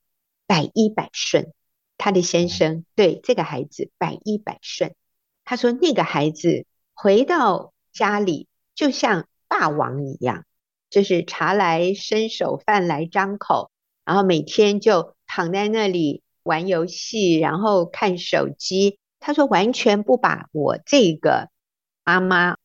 [0.45, 1.54] 百依百顺，
[1.97, 4.93] 他的先生对这个孩子百依百顺。
[5.45, 10.45] 他说那个孩子回到家里就像霸王一样，
[10.89, 13.71] 就是茶来伸手，饭来张口，
[14.04, 18.99] 然后每天就躺在那里玩游戏，然后看手机。
[19.21, 21.49] 他说完全不把我这个
[22.04, 22.58] 妈妈，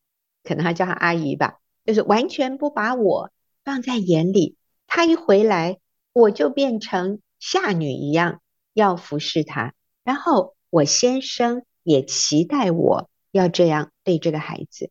[0.43, 3.31] 可能还叫她阿姨吧，就是完全不把我
[3.65, 4.57] 放在眼里。
[4.87, 5.79] 她一回来，
[6.13, 7.21] 我就变成。
[7.41, 8.43] 下女一样
[8.75, 9.73] 要服侍她，
[10.03, 14.91] 然后我先生也期待我要这样对这个孩子。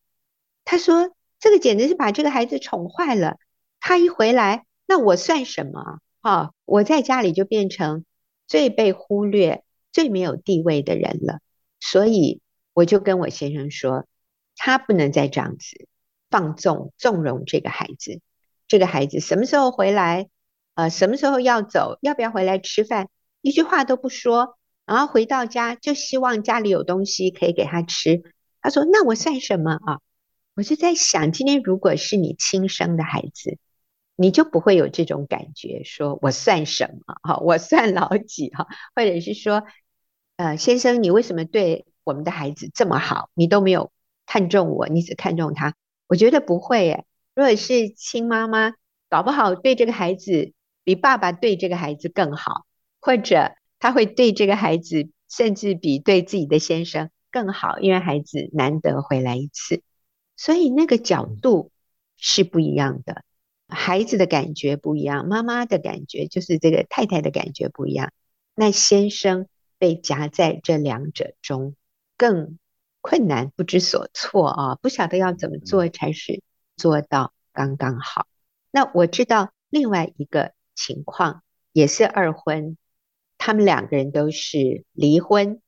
[0.63, 3.36] 他说：“这个简直是把这个孩子宠坏了。
[3.81, 5.99] 他一回来，那我算什么？
[6.21, 8.05] 啊，我在家里就变成
[8.47, 11.41] 最被忽略、最没有地位的人了。
[11.81, 12.39] 所以
[12.73, 14.05] 我就跟我先生说，
[14.57, 15.87] 他不能再这样子
[16.29, 18.19] 放纵、纵容这个孩子。
[18.67, 20.27] 这个孩子什么时候回来？”
[20.75, 21.97] 呃，什么时候要走？
[22.01, 23.09] 要不要回来吃饭？
[23.41, 28.21] 一句话都不说，然后回到家就希望家里有东西可以给他吃。
[28.61, 29.99] 他说：“那我算什么啊？”
[30.53, 33.57] 我就在想，今天如果是你亲生的孩子，
[34.15, 37.15] 你就不会有这种感觉，说我算什么？
[37.23, 38.49] 哈，我算老几？
[38.49, 39.63] 哈，或者是说，
[40.35, 43.31] 呃，先生，你为什么对我们的孩子这么好？
[43.33, 43.91] 你都没有
[44.27, 45.73] 看中我，你只看中他。
[46.05, 47.05] 我觉得不会耶。
[47.33, 48.73] 如果是亲妈妈，
[49.09, 50.53] 搞不好对这个孩子。
[50.83, 52.65] 比爸爸对这个孩子更好，
[53.01, 59.81] 或者他会对这个孩子，甚至比对自己的先生更好，因为孩子难得回来一次，
[60.37, 61.71] 所以那个角度
[62.15, 63.25] 是不一样的，
[63.67, 68.13] 孩子的感觉不一样，妈妈的感觉就是这个太太的感觉不一样，
[68.55, 71.75] 那先生被夹在这两者中
[72.15, 72.57] 更
[73.07, 76.41] 困难，不知所措啊，不晓得要怎么做才是
[76.75, 78.27] 做到刚刚好。
[78.71, 80.51] 那我知道另外一个。
[80.79, 81.41] 情况
[81.73, 82.77] 也是二婚，
[83.39, 85.59] 他们两个人都是离婚，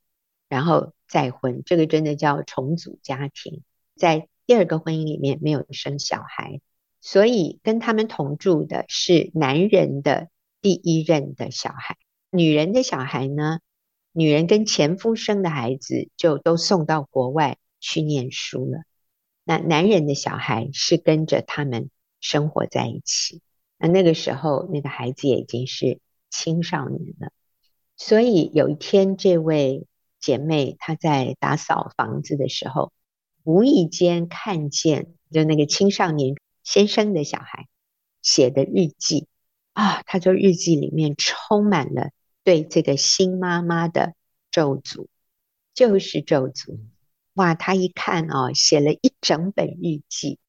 [0.48, 3.64] 然后再婚，这个真的叫重组家庭，
[3.96, 6.62] 在第二个婚姻里面没有生小孩，
[7.02, 10.30] 所以跟他们同住的是男人的
[10.62, 11.98] 第一任的小孩，
[12.30, 13.62] 女人的小孩呢，
[14.12, 18.84] 女人跟前夫生的孩子就都送到国外去念书了，
[19.44, 23.42] 那男人的小孩是跟着他们生活在一起。
[23.78, 27.32] 那那个时候，那个孩子也已经是青少年了。
[27.96, 29.86] 所以有一天，这位
[30.20, 32.92] 姐妹她在打扫房子的时候，
[33.44, 37.68] 无意间看见就那个青少年先生的小孩
[38.22, 39.28] 写的日记
[39.74, 42.10] 啊，他说日记里面充满了
[42.50, 44.16] 对这个新妈妈的
[44.50, 45.06] 咒诅，
[45.76, 46.80] 就是咒诅。
[47.34, 50.40] 哇，他一看哦，写了一整本日记，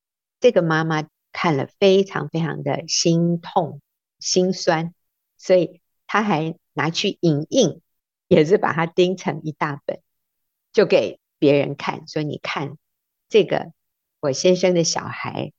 [0.41, 1.07] 这个妈妈。
[1.33, 3.81] 看了非常非常的心痛
[4.19, 4.93] 心酸，
[5.39, 7.81] 所以他还拿去影印，
[8.27, 10.01] 也是把它钉成一大本，
[10.73, 12.77] 就给别人看，说你看
[13.29, 13.73] 这个
[14.19, 15.53] 我先生的小孩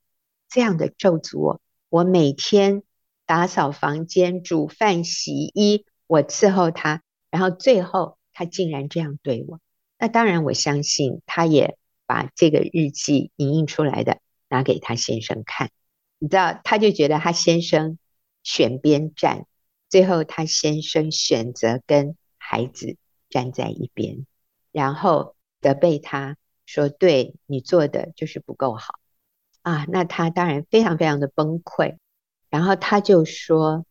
[0.50, 2.82] 这样的咒诅我，我每天
[3.24, 9.60] 打扫房间、煮饭、洗衣，我伺候他，然后最后他竟然这样对我。
[9.98, 15.70] 那当然，我相信他也把这个日记影印出来的拿给他先生看，
[16.18, 17.98] 你知道，他就觉得他先生
[18.42, 19.46] 选边站，
[19.88, 22.96] 最后他先生选择跟孩子
[23.30, 24.26] 站在一边，
[24.72, 25.34] 然后。
[25.62, 28.94] 责备他说：“对你做的就是不够好
[29.60, 31.98] 啊！”那他当然非常非常的崩溃。
[32.50, 33.86] 然后他就说，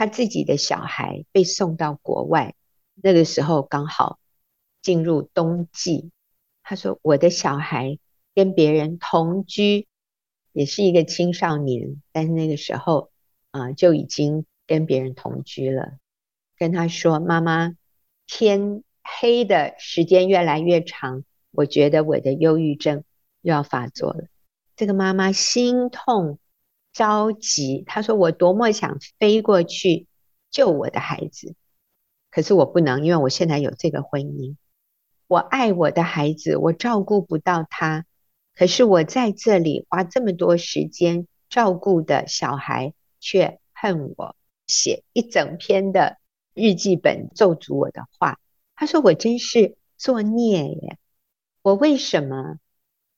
[0.00, 2.54] 他自己的小孩被送到国外，
[2.94, 4.18] 那个时候刚好
[4.80, 6.10] 进入冬季。
[6.62, 7.98] 他说：“我的小孩
[8.34, 9.86] 跟别人同居，
[10.52, 13.10] 也是一个青少年，但是那个时候
[13.50, 15.98] 啊就已经跟别人同居了。”
[16.56, 17.76] 跟他说：“妈妈，
[18.26, 18.82] 天。”
[19.20, 23.04] 黑的时间越来越长，我觉得我的忧郁症
[23.42, 24.28] 又要发作了。
[24.76, 26.38] 这个妈妈心痛
[26.92, 30.06] 着急，他说：“我多么想飞过去
[30.50, 31.54] 救我的孩子，
[32.30, 34.56] 可是我不能，因为我现在有这个婚姻。
[35.26, 38.04] 我爱我的孩子，我照顾不到他，
[38.54, 46.18] 可是我在这里花这么多时间照顾的小孩却恨我，写一整篇的
[46.54, 48.38] 日记本咒诅我的话。”
[48.74, 50.98] 他说：“我真是作孽耶！
[51.62, 52.56] 我为什么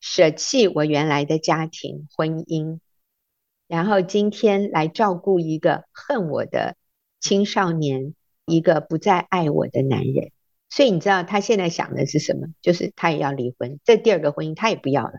[0.01, 2.81] 舍弃我原来的家庭婚姻，
[3.73, 6.77] 然后今天来照顾一个恨我的
[7.21, 8.13] 青少年，
[8.45, 10.31] 一个不再爱我的男人？
[10.69, 12.49] 所以你知道他现在想的是什么？
[12.61, 15.15] 就是他也要离婚，这第二个婚姻他也不要了，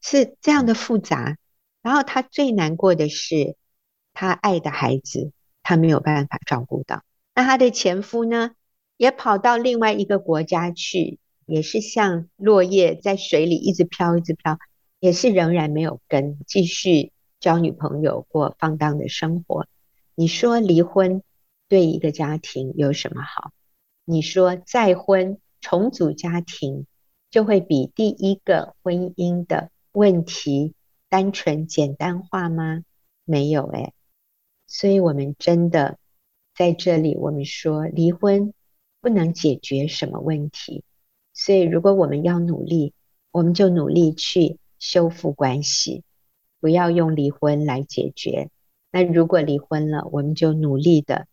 [0.00, 1.36] 是这样的复杂。
[1.82, 3.54] 然后他最难过的是，
[4.14, 5.32] 他爱的孩子
[5.62, 7.02] 他没有办法照顾到。
[7.34, 8.52] 那他的前夫呢？”
[8.96, 14.58] 也跑到另外一个国家去，也是像落叶在水里一直飘，一直飘，
[15.00, 19.66] 也是仍然没有根，继续交女朋友，过放荡的生活。
[20.14, 21.22] 你说离婚
[21.68, 23.50] 对一个家庭有什么好？
[24.04, 26.86] 你说再婚重组家庭
[27.30, 30.74] 就会比第一个婚姻的问题
[31.08, 32.84] 单纯简单化吗？
[33.24, 33.92] 没有诶。
[34.68, 35.98] 所以我们真的
[36.54, 38.54] 在这里，我们说离婚。
[39.02, 40.84] 不能解决什么问题，
[41.32, 42.92] 所以如果我们要努力，
[43.30, 46.04] 我们就努力去修复关系，
[46.60, 48.50] 不要用离婚来解决。
[48.92, 51.26] 那如果离婚了，我们就努力的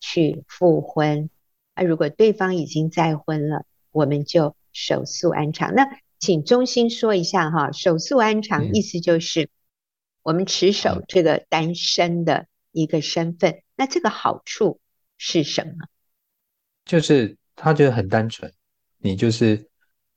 [0.00, 1.30] 去复婚。
[1.74, 5.74] 那如果对方已经再婚了，我们就守素安常。
[5.74, 5.86] 那
[6.18, 9.48] 请中心说一下哈，守素安常意思就是
[10.22, 13.62] 我们持守这个单身的一个身份。
[13.76, 14.80] 那这个好处
[15.16, 15.86] 是什么？
[16.84, 18.52] 就是他觉得很单纯，
[18.98, 19.68] 你就是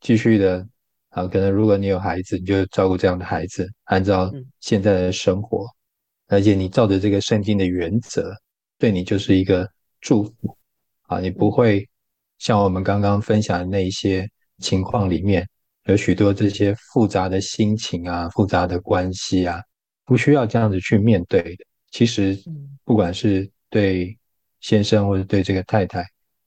[0.02, 0.68] 继续的
[1.14, 5.66] 啊，可能如果你有孩子，你就照顾这样的孩子，按照现在的生活，
[6.28, 8.34] 而且你照着这个圣经的原则，
[8.78, 9.70] 对你就是一个
[10.02, 10.58] 祝福
[11.04, 11.88] 啊，你不会
[12.40, 15.48] 像我们刚刚分享的那一些情况里面，
[15.86, 19.62] 有许多这些复杂的心情啊、复杂的关系啊，
[20.06, 21.66] 不需要这样子去面对的。
[21.92, 22.38] 其实，
[22.84, 24.18] 不管是对
[24.62, 26.04] 先生或者对这个太太。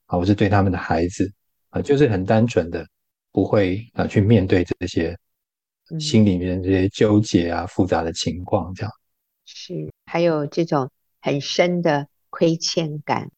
[0.07, 1.29] 啊，我是对他们的孩子
[1.69, 2.87] 啊，就是很单纯的，
[3.37, 5.15] 不会啊去面对这些
[5.99, 8.91] 心里面这些纠结啊、复杂的情况，这样
[9.45, 10.89] 是还有这种
[11.21, 13.29] 很深的亏欠感。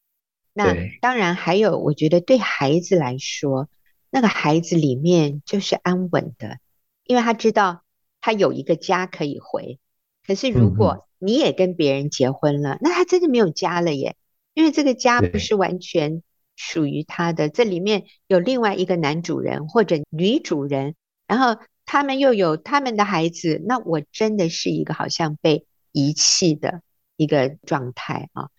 [0.53, 3.67] 那当然还有，我觉得对孩子来说，
[4.09, 6.59] 那个孩子里面就是安稳的，
[7.03, 7.83] 因为他知道
[8.21, 9.79] 他有一个家可以回。
[10.25, 14.15] 可是如果你也跟别人结婚了，嗯、那他真的没有家了耶，
[14.53, 16.23] 因为这个家不是完全。
[16.61, 20.95] 属于他的，这里面有另外一个男主人或者女主人，
[21.25, 26.81] 然后他们又有他们的孩子，那我真的是一个好像被遗弃的
[27.15, 28.49] 一个状态啊！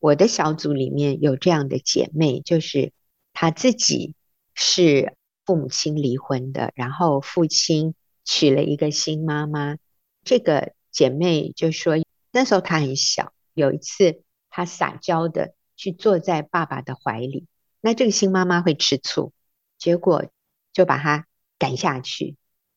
[0.00, 2.92] 我的小组里面有这样的姐妹，就是
[3.34, 4.14] 她自己
[4.54, 5.14] 是
[5.44, 9.76] 父母亲离婚的，然后父亲娶了一个新妈妈。
[10.24, 15.52] 这个姐妹就说，那时候她很小，有一次她撒娇的。
[15.76, 17.46] 去坐在爸爸的怀里，
[17.80, 19.32] 那这个新妈妈会吃醋，
[19.78, 20.26] 结果
[20.72, 21.26] 就把她
[21.58, 22.36] 赶下去，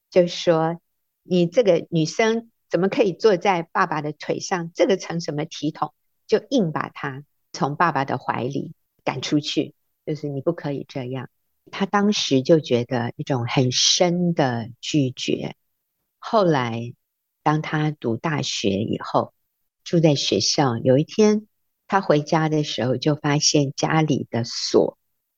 [0.09, 0.79] 就说
[1.23, 4.71] ：“你这个女生怎么可以坐在爸爸的腿上？
[4.73, 5.93] 这个成什么体统？”
[6.27, 7.23] 就硬把她
[7.53, 8.73] 从爸爸的怀里
[9.05, 9.73] 赶出去，
[10.05, 11.29] 就是你不可以这样。
[11.71, 15.55] 她当时就觉得一种很深的拒绝。
[16.19, 16.93] 后来，
[17.43, 19.33] 当她读大学以后，
[19.83, 21.47] 住在学校，有一天。
[21.87, 24.97] 他回家的时候，就发现家里的锁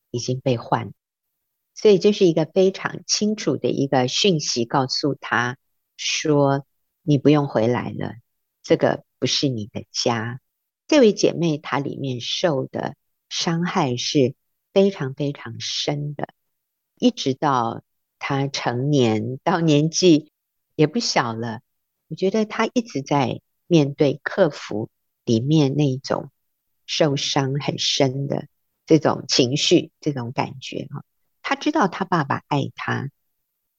[0.10, 0.93] 已经被换，
[1.76, 5.58] 所以这是一个非常清楚的一个讯息，告诉他
[5.95, 6.66] 说
[7.04, 8.14] ：“你不用回来了，
[8.64, 10.41] 这个不是你的家。”
[10.88, 12.95] 这位姐妹她里面受的
[13.30, 14.34] 伤害是
[14.74, 16.30] 非常非常深的，
[16.95, 17.84] 一直到
[18.18, 20.32] 她成年，到年纪
[20.76, 21.62] 也不小了，
[22.08, 24.89] 我觉得她一直在面对克服
[25.26, 26.32] 里面那种
[26.89, 28.47] 受伤很深的
[28.87, 31.03] 这种情绪、这种感觉哈。
[31.43, 33.11] 他知道他爸爸爱他，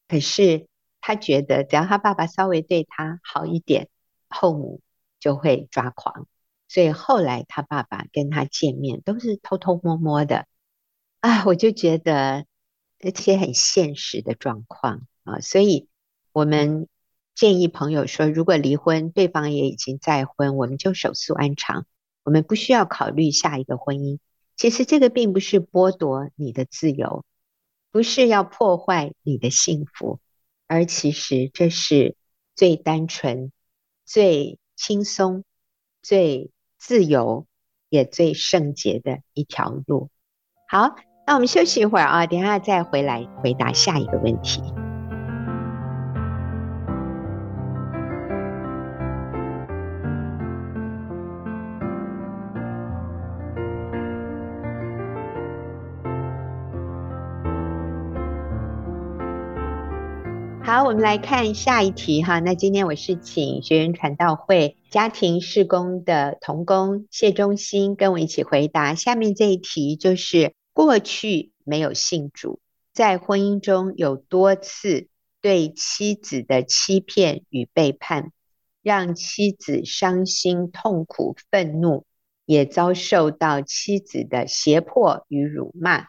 [0.06, 0.68] 可是
[1.00, 3.88] 他觉得只要他爸爸稍微对他好一点，
[4.28, 4.80] 后母
[5.18, 6.28] 就会抓狂。
[6.68, 10.46] 所以后来他爸爸跟他见面都是偷偷摸摸的。
[11.18, 12.46] 啊，我就觉得
[13.00, 15.40] 这些很现实的状况啊。
[15.40, 15.88] 所以
[16.30, 16.86] 我们
[17.34, 21.86] 建议朋友说，如果离婚，对方也已经再婚，我们就手速安长，
[22.30, 24.20] 我们不需要考虑下一个婚姻。
[24.54, 27.24] 其实这个并不是剥夺你的自由。
[27.90, 30.20] 不是要破坏你的幸福，
[30.68, 32.14] 而其实这是
[32.54, 33.50] 最单纯、
[34.04, 35.42] 最轻松、
[36.00, 37.48] 最自由，
[37.88, 40.08] 也最圣洁的一条路。
[40.68, 40.94] 好，
[41.26, 44.62] 那我们休息一会儿啊，等下再回来回答下一个问题。
[60.90, 62.40] 我们来看下一题哈。
[62.40, 68.96] 那今天我是请学员传道会家庭事工的同工谢忠兴跟我一起回答。
[68.96, 72.58] 下面这一题就是：过去没有信主，
[72.92, 75.06] 在婚姻中有多次
[75.40, 78.32] 对妻子的欺骗与背叛，
[78.82, 82.04] 让妻子伤心、痛苦、愤怒，
[82.46, 86.08] 也遭受到妻子的胁迫与辱骂。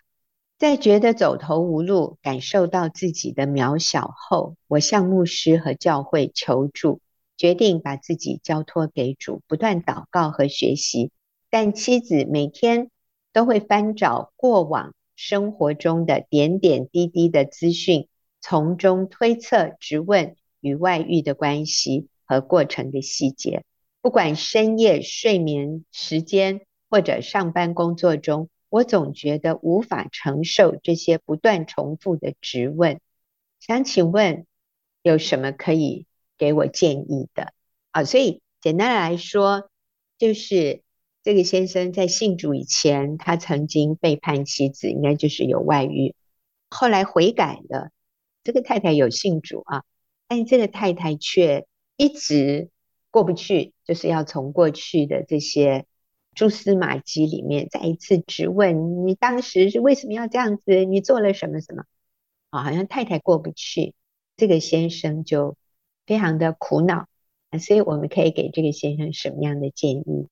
[0.61, 7.01] 在觉得走投无路，感受到自己的渺小后，我向牧师和教会求助，
[7.35, 11.09] 决定把自己交托给主，不断祷告和学习。
[11.49, 12.91] 但妻子每天
[13.33, 18.07] 都会翻找过往生活中的点点滴滴的资讯，
[18.39, 23.63] 从中推测、质问与外遇的关系和过程的细节。
[23.99, 28.47] 不管深夜睡眠时间或者上班工作中。
[28.71, 33.01] 我总觉得无法承受这些不断重复的质问，
[33.59, 34.45] 想请问
[35.03, 36.07] 有什么可以
[36.37, 37.51] 给我建议的
[37.91, 38.05] 啊？
[38.05, 39.69] 所以简单来说，
[40.17, 40.83] 就是
[41.21, 46.15] 这个先生在信主以前，他曾经背叛妻子，应该就是有外遇，
[46.69, 47.89] 后来悔改了。
[48.45, 49.83] 这个太太有信主啊，
[50.29, 51.67] 但这个太太却
[51.97, 52.69] 一直
[53.09, 55.85] 过不去，就是要从过去的这些。
[56.33, 60.85] 蛛丝马迹里面再一次质问，你当时是为什么要这样子？
[60.85, 61.83] 你做了什么什么？
[62.51, 63.93] 啊，好像太太过不去，
[64.37, 65.55] 这个先生就
[66.05, 67.07] 非常的苦恼。
[67.59, 70.27] 所以我们可以给这个先生什么样的建议？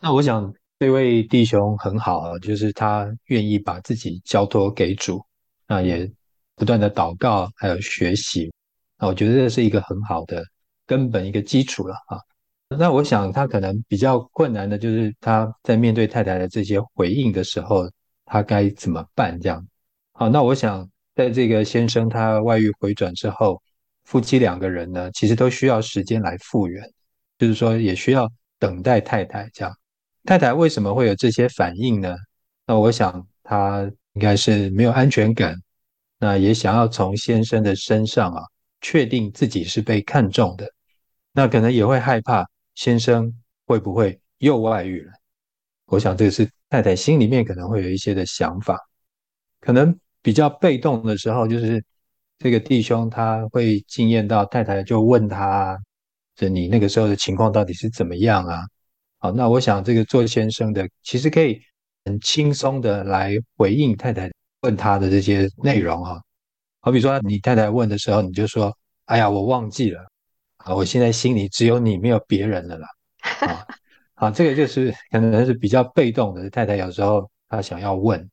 [0.00, 5.20] 那我想这位弟兄很好啊，就是他愿意把自己交托给主，
[5.66, 6.08] 那也
[6.54, 8.48] 不断的祷告，还有学习。
[8.96, 10.44] 那我觉得这是一个很好的
[10.86, 12.16] 根本，一个基础了啊。
[12.78, 17.90] 那我想他可能比较困难的就是他在面对太太的这些回应的时候，
[18.24, 19.38] 他该怎么办？
[19.40, 19.66] 这样。
[20.12, 23.60] 好，那我想在这个先生他外遇回转之后，
[24.04, 26.80] 夫妻两个人呢，其实都需要时间来复原，
[27.38, 29.74] 就是说也需要等待太太这样。
[30.24, 32.14] 太太为什么会有这些反应呢？
[32.66, 35.56] 那我想他应该是没有安全感，
[36.20, 38.42] 那也想要从先生的身上啊，
[38.80, 40.70] 确定自己是被看中的，
[41.32, 42.46] 那可能也会害怕。
[42.74, 43.32] 先生
[43.66, 45.12] 会不会又外遇了？
[45.86, 48.78] 我想这个是太太心里面可能会有一些的想法，
[49.60, 51.84] 可能比较被动的时候，就是
[52.38, 55.78] 这个弟兄他会惊艳到太太就问他，
[56.36, 58.62] 这你那个时候的情况到底是怎么样啊？
[59.18, 61.60] 好，那我想这个做先生的其实可以
[62.04, 64.30] 很轻松的来回应太太
[64.62, 66.20] 问他的这些内容啊。
[66.80, 68.74] 好比说你太太问的时候，你就说
[69.06, 70.09] ：“哎呀，我忘记了。”
[70.70, 72.88] 啊，我现在心里只有你，没有别人了啦。
[73.42, 73.66] 啊，
[74.14, 78.30] 好，这个就是可能是比较被动的太太，有时候她想要问，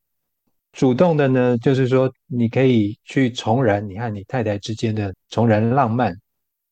[0.72, 6.16] 主动的呢，就是说你可以去重燃你和你太太之间的重燃浪漫，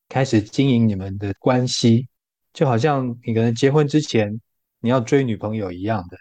[0.08, 2.06] 开始经营你们的关系，
[2.52, 4.40] 就好像你可能结婚之前
[4.78, 6.16] 你要追女朋友一样的，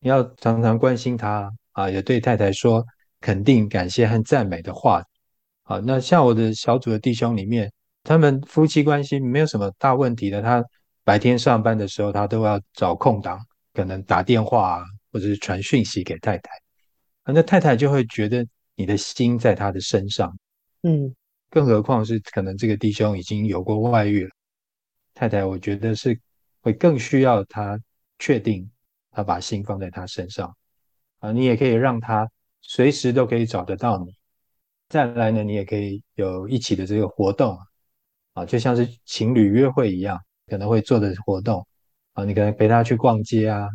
[0.00, 2.82] 你要常常关心她啊，也对太太说
[3.20, 5.04] 肯定、感谢和赞美的话。
[5.64, 7.70] 好，那像我的小组的弟兄里面。
[8.04, 10.40] 他们夫妻关系没有什么大问题的。
[10.40, 10.64] 他
[11.02, 13.40] 白天上班的时候，他都要找空档，
[13.72, 16.50] 可能打电话啊，或者是传讯息给太太。
[17.24, 18.46] 那太太就会觉得
[18.76, 20.32] 你的心在他的身上。
[20.82, 21.14] 嗯，
[21.48, 24.30] 更何况是可能这个弟兄已经有过外遇了，
[25.14, 26.20] 太太，我觉得是
[26.60, 27.80] 会更需要他
[28.18, 28.70] 确定
[29.10, 30.54] 他把心放在他身上
[31.20, 31.32] 啊。
[31.32, 32.30] 你也可以让他
[32.60, 34.14] 随时都可以找得到你。
[34.90, 37.58] 再来呢，你也可以有一起的这个活动
[38.34, 41.66] 啊，就像是情侣约会一样，可能会做的活动
[42.12, 43.68] 啊，你可能陪他去逛街啊，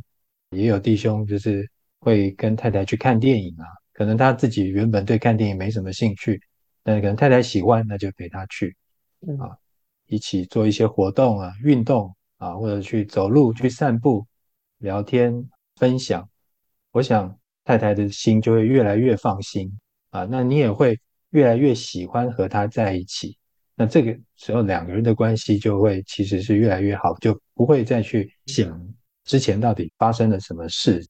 [0.52, 6.42] 也有弟兄就是会跟太太去看电影啊，可能他自己原本对看电影没什么兴趣，
[6.84, 8.76] 但是可能太太喜欢，那就陪他去
[9.40, 9.58] 啊，
[10.08, 14.26] 一起做一些活动啊，运动啊，或者去走路、去散步、
[14.78, 16.30] 聊天、分享，
[16.92, 19.72] 我想太太的心就会越来越放心。
[20.12, 21.00] 啊，那你也会
[21.30, 23.38] 越来越喜欢和他在一起，
[23.80, 28.78] 那这个时候两个人的关系就会其实是越来越好，就不会再去想
[29.24, 31.08] 之前到底发生了什么事。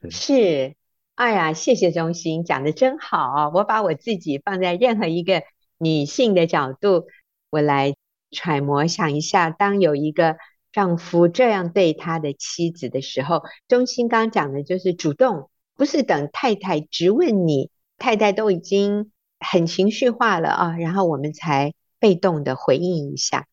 [0.00, 0.74] 是，是，
[1.16, 3.50] 哎呀，谢谢中心讲得真好！
[3.52, 5.42] 我把我自己放在任何一个
[5.76, 7.08] 女性的角度，
[7.50, 7.96] 我来
[8.30, 10.36] 揣摩想一下，当有一个
[10.70, 17.72] 丈夫这样对他的妻子的时候，中心刚讲的就是主动，不是等太太质问你。
[17.98, 19.10] 太太都已经
[19.50, 23.46] 很情绪化了啊，然后我们才被动的回应一下。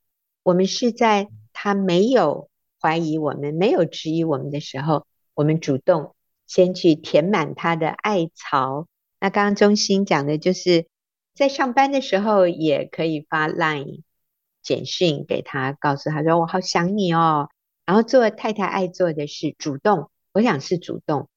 [0.44, 2.50] 我们是在他没有
[2.82, 6.16] 怀疑我们、没有质疑我们的时候，我们主动
[6.48, 8.88] 先去填满他的爱槽。
[9.20, 10.88] 那刚刚中心讲的就是，
[11.34, 14.02] 在上班的时候也可以发 Line
[14.62, 17.50] 简讯给他，告诉他说：“我好想你哦。”
[17.86, 21.30] 然后做太太爱做的事，主动，我想是主动。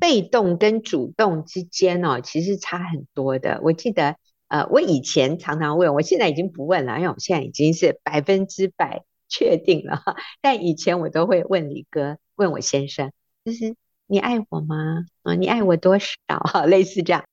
[0.00, 3.60] 被动跟主动之间哦，其实差很多的。
[3.62, 4.16] 我记得，
[4.48, 10.02] 呃，我以前常常问，我现在已经不问了，因为我现在已经是百分之百确定了。
[10.42, 13.12] 但以前我都会问李哥，问我先生，
[13.44, 13.76] 就是
[14.06, 15.04] 你爱我吗？
[15.22, 16.16] 啊，你爱我多少？
[16.28, 17.24] 哈， 类似这样。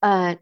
[0.00, 0.38] 呃，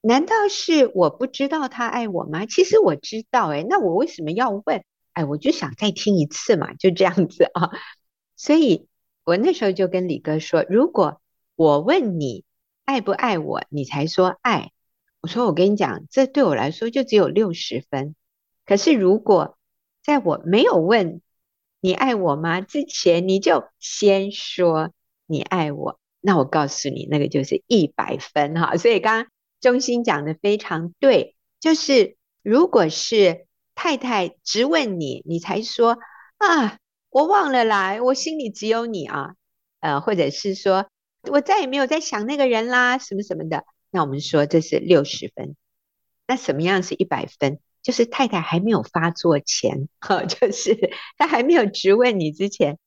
[0.00, 2.46] 难道是我不知道他爱我吗？
[2.46, 4.82] 其实我知道，哎，那我为什么要问？
[5.12, 7.70] 哎，我就想再听一次嘛，就这样子啊。
[8.36, 8.88] 所以。
[9.30, 11.20] 我那时候就跟李哥说：“如果
[11.54, 12.42] 我问你
[12.84, 14.72] 爱不爱我，你才说爱，
[15.20, 18.16] 我说我跟你讲，这对我来说就只有六十分。
[18.66, 19.56] 可是如果
[20.02, 21.20] 在我没有问
[21.80, 24.90] 你爱我吗之前，你就先说
[25.26, 28.76] 你爱我，那我告诉你，那个就是一百分哈。
[28.78, 35.98] 所以刚刚中心讲的非常对，就是如果是太太直问你，你才说
[36.38, 36.78] 啊。”
[37.10, 39.34] 我忘了啦，我心里只有你啊，
[39.80, 40.88] 呃，或者是说
[41.28, 43.64] 我再也没有在想那个人啦，什么什么的。
[43.90, 45.56] 那我们说这是六十分，
[46.28, 47.58] 那什么样是一百分？
[47.82, 50.76] 就是太太还没有发作前，哈，就是
[51.16, 52.78] 他还没有质问你之前，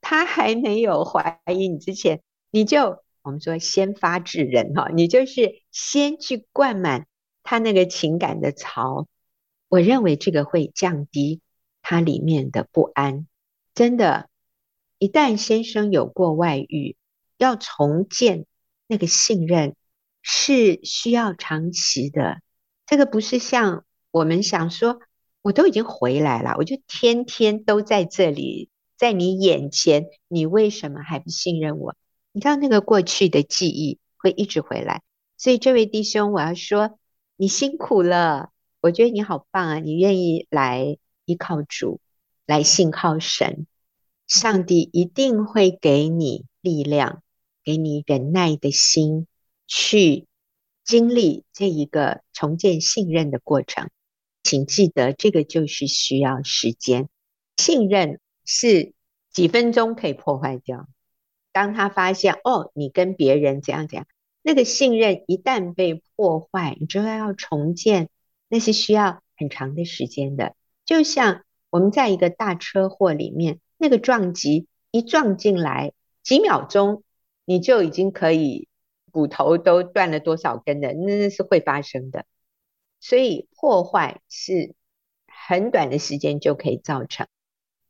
[0.00, 7.06] 他还没有怀疑你之前，你就我们说先发制人哈，你就是先去灌满
[7.42, 9.06] 他那个情感的槽。
[9.68, 11.40] 我认为这个会降低
[11.82, 13.26] 他里面的不安。
[13.76, 14.30] 真的，
[14.96, 16.96] 一旦先生有过外遇，
[17.36, 18.46] 要重建
[18.86, 19.76] 那个信任
[20.22, 22.40] 是需要长期的。
[22.86, 25.00] 这个不是像我们想说，
[25.42, 31.94] 我都已经回来了，我就天天都在这里，在你眼前，你为什么还不信任我？
[32.32, 35.02] 你知道那个过去的记忆会一直回来。
[35.36, 36.98] 所以这位弟兄，我要说，
[37.36, 40.96] 你辛苦了，我觉得你好棒啊，你愿意来
[41.26, 42.00] 依靠主。
[42.46, 43.66] 来信靠神，
[44.28, 47.24] 上帝一定会给你力量，
[47.64, 49.26] 给你忍耐的心，
[49.66, 50.26] 去
[50.84, 53.90] 经历这一个重建信任的过程。
[54.44, 57.08] 请记得，这个就是需要时间。
[57.56, 58.92] 信任是
[59.32, 60.86] 几分钟可以破坏掉。
[61.52, 64.06] 当他发现哦，你跟别人怎样怎样，
[64.42, 68.08] 那个信任一旦被破坏，你知道要重建，
[68.48, 70.54] 那是需要很长的时间的。
[70.84, 71.42] 就像。
[71.76, 77.02] 我们在一个大车祸里面，那个撞击一撞进来，几秒钟
[77.44, 78.66] 你就已经可以
[79.12, 82.24] 骨头都断了多少根的，那那是会发生的。
[82.98, 84.74] 所以破坏是
[85.26, 87.26] 很短的时间就可以造成，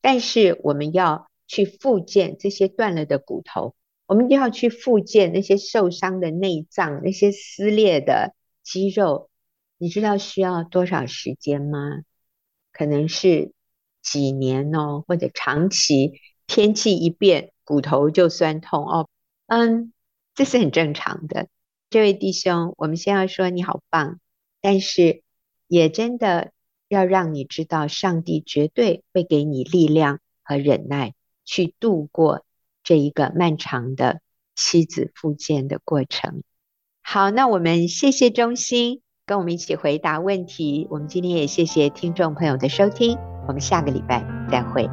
[0.01, 3.77] 但是我们要去复健这些断了的骨头，
[4.07, 8.35] 我们要去复健那些受伤的内脏、那些撕裂的
[8.65, 9.31] 肌肉。
[9.79, 12.01] 你知道需要多少时间吗？
[12.73, 13.53] 可能是。
[14.07, 19.09] 几年哦，或者长期天气一变，骨头就酸痛哦。
[19.47, 19.93] 嗯，
[20.37, 21.49] 这是很正常的。
[21.91, 24.21] 这位弟兄，我们先要说你好棒，
[24.61, 25.25] 但是
[25.67, 26.53] 也真的
[26.89, 32.45] 要让你知道，上帝绝对会给你力量和忍耐，去度过
[32.85, 34.21] 这一个漫长的
[34.55, 36.45] 妻子复健的过程。
[37.03, 40.87] 好，那我们谢谢中心跟我们一起回答问题。
[40.89, 43.19] 我们今天也谢谢听众朋友的收听，
[43.49, 44.89] 我们下个礼拜再会。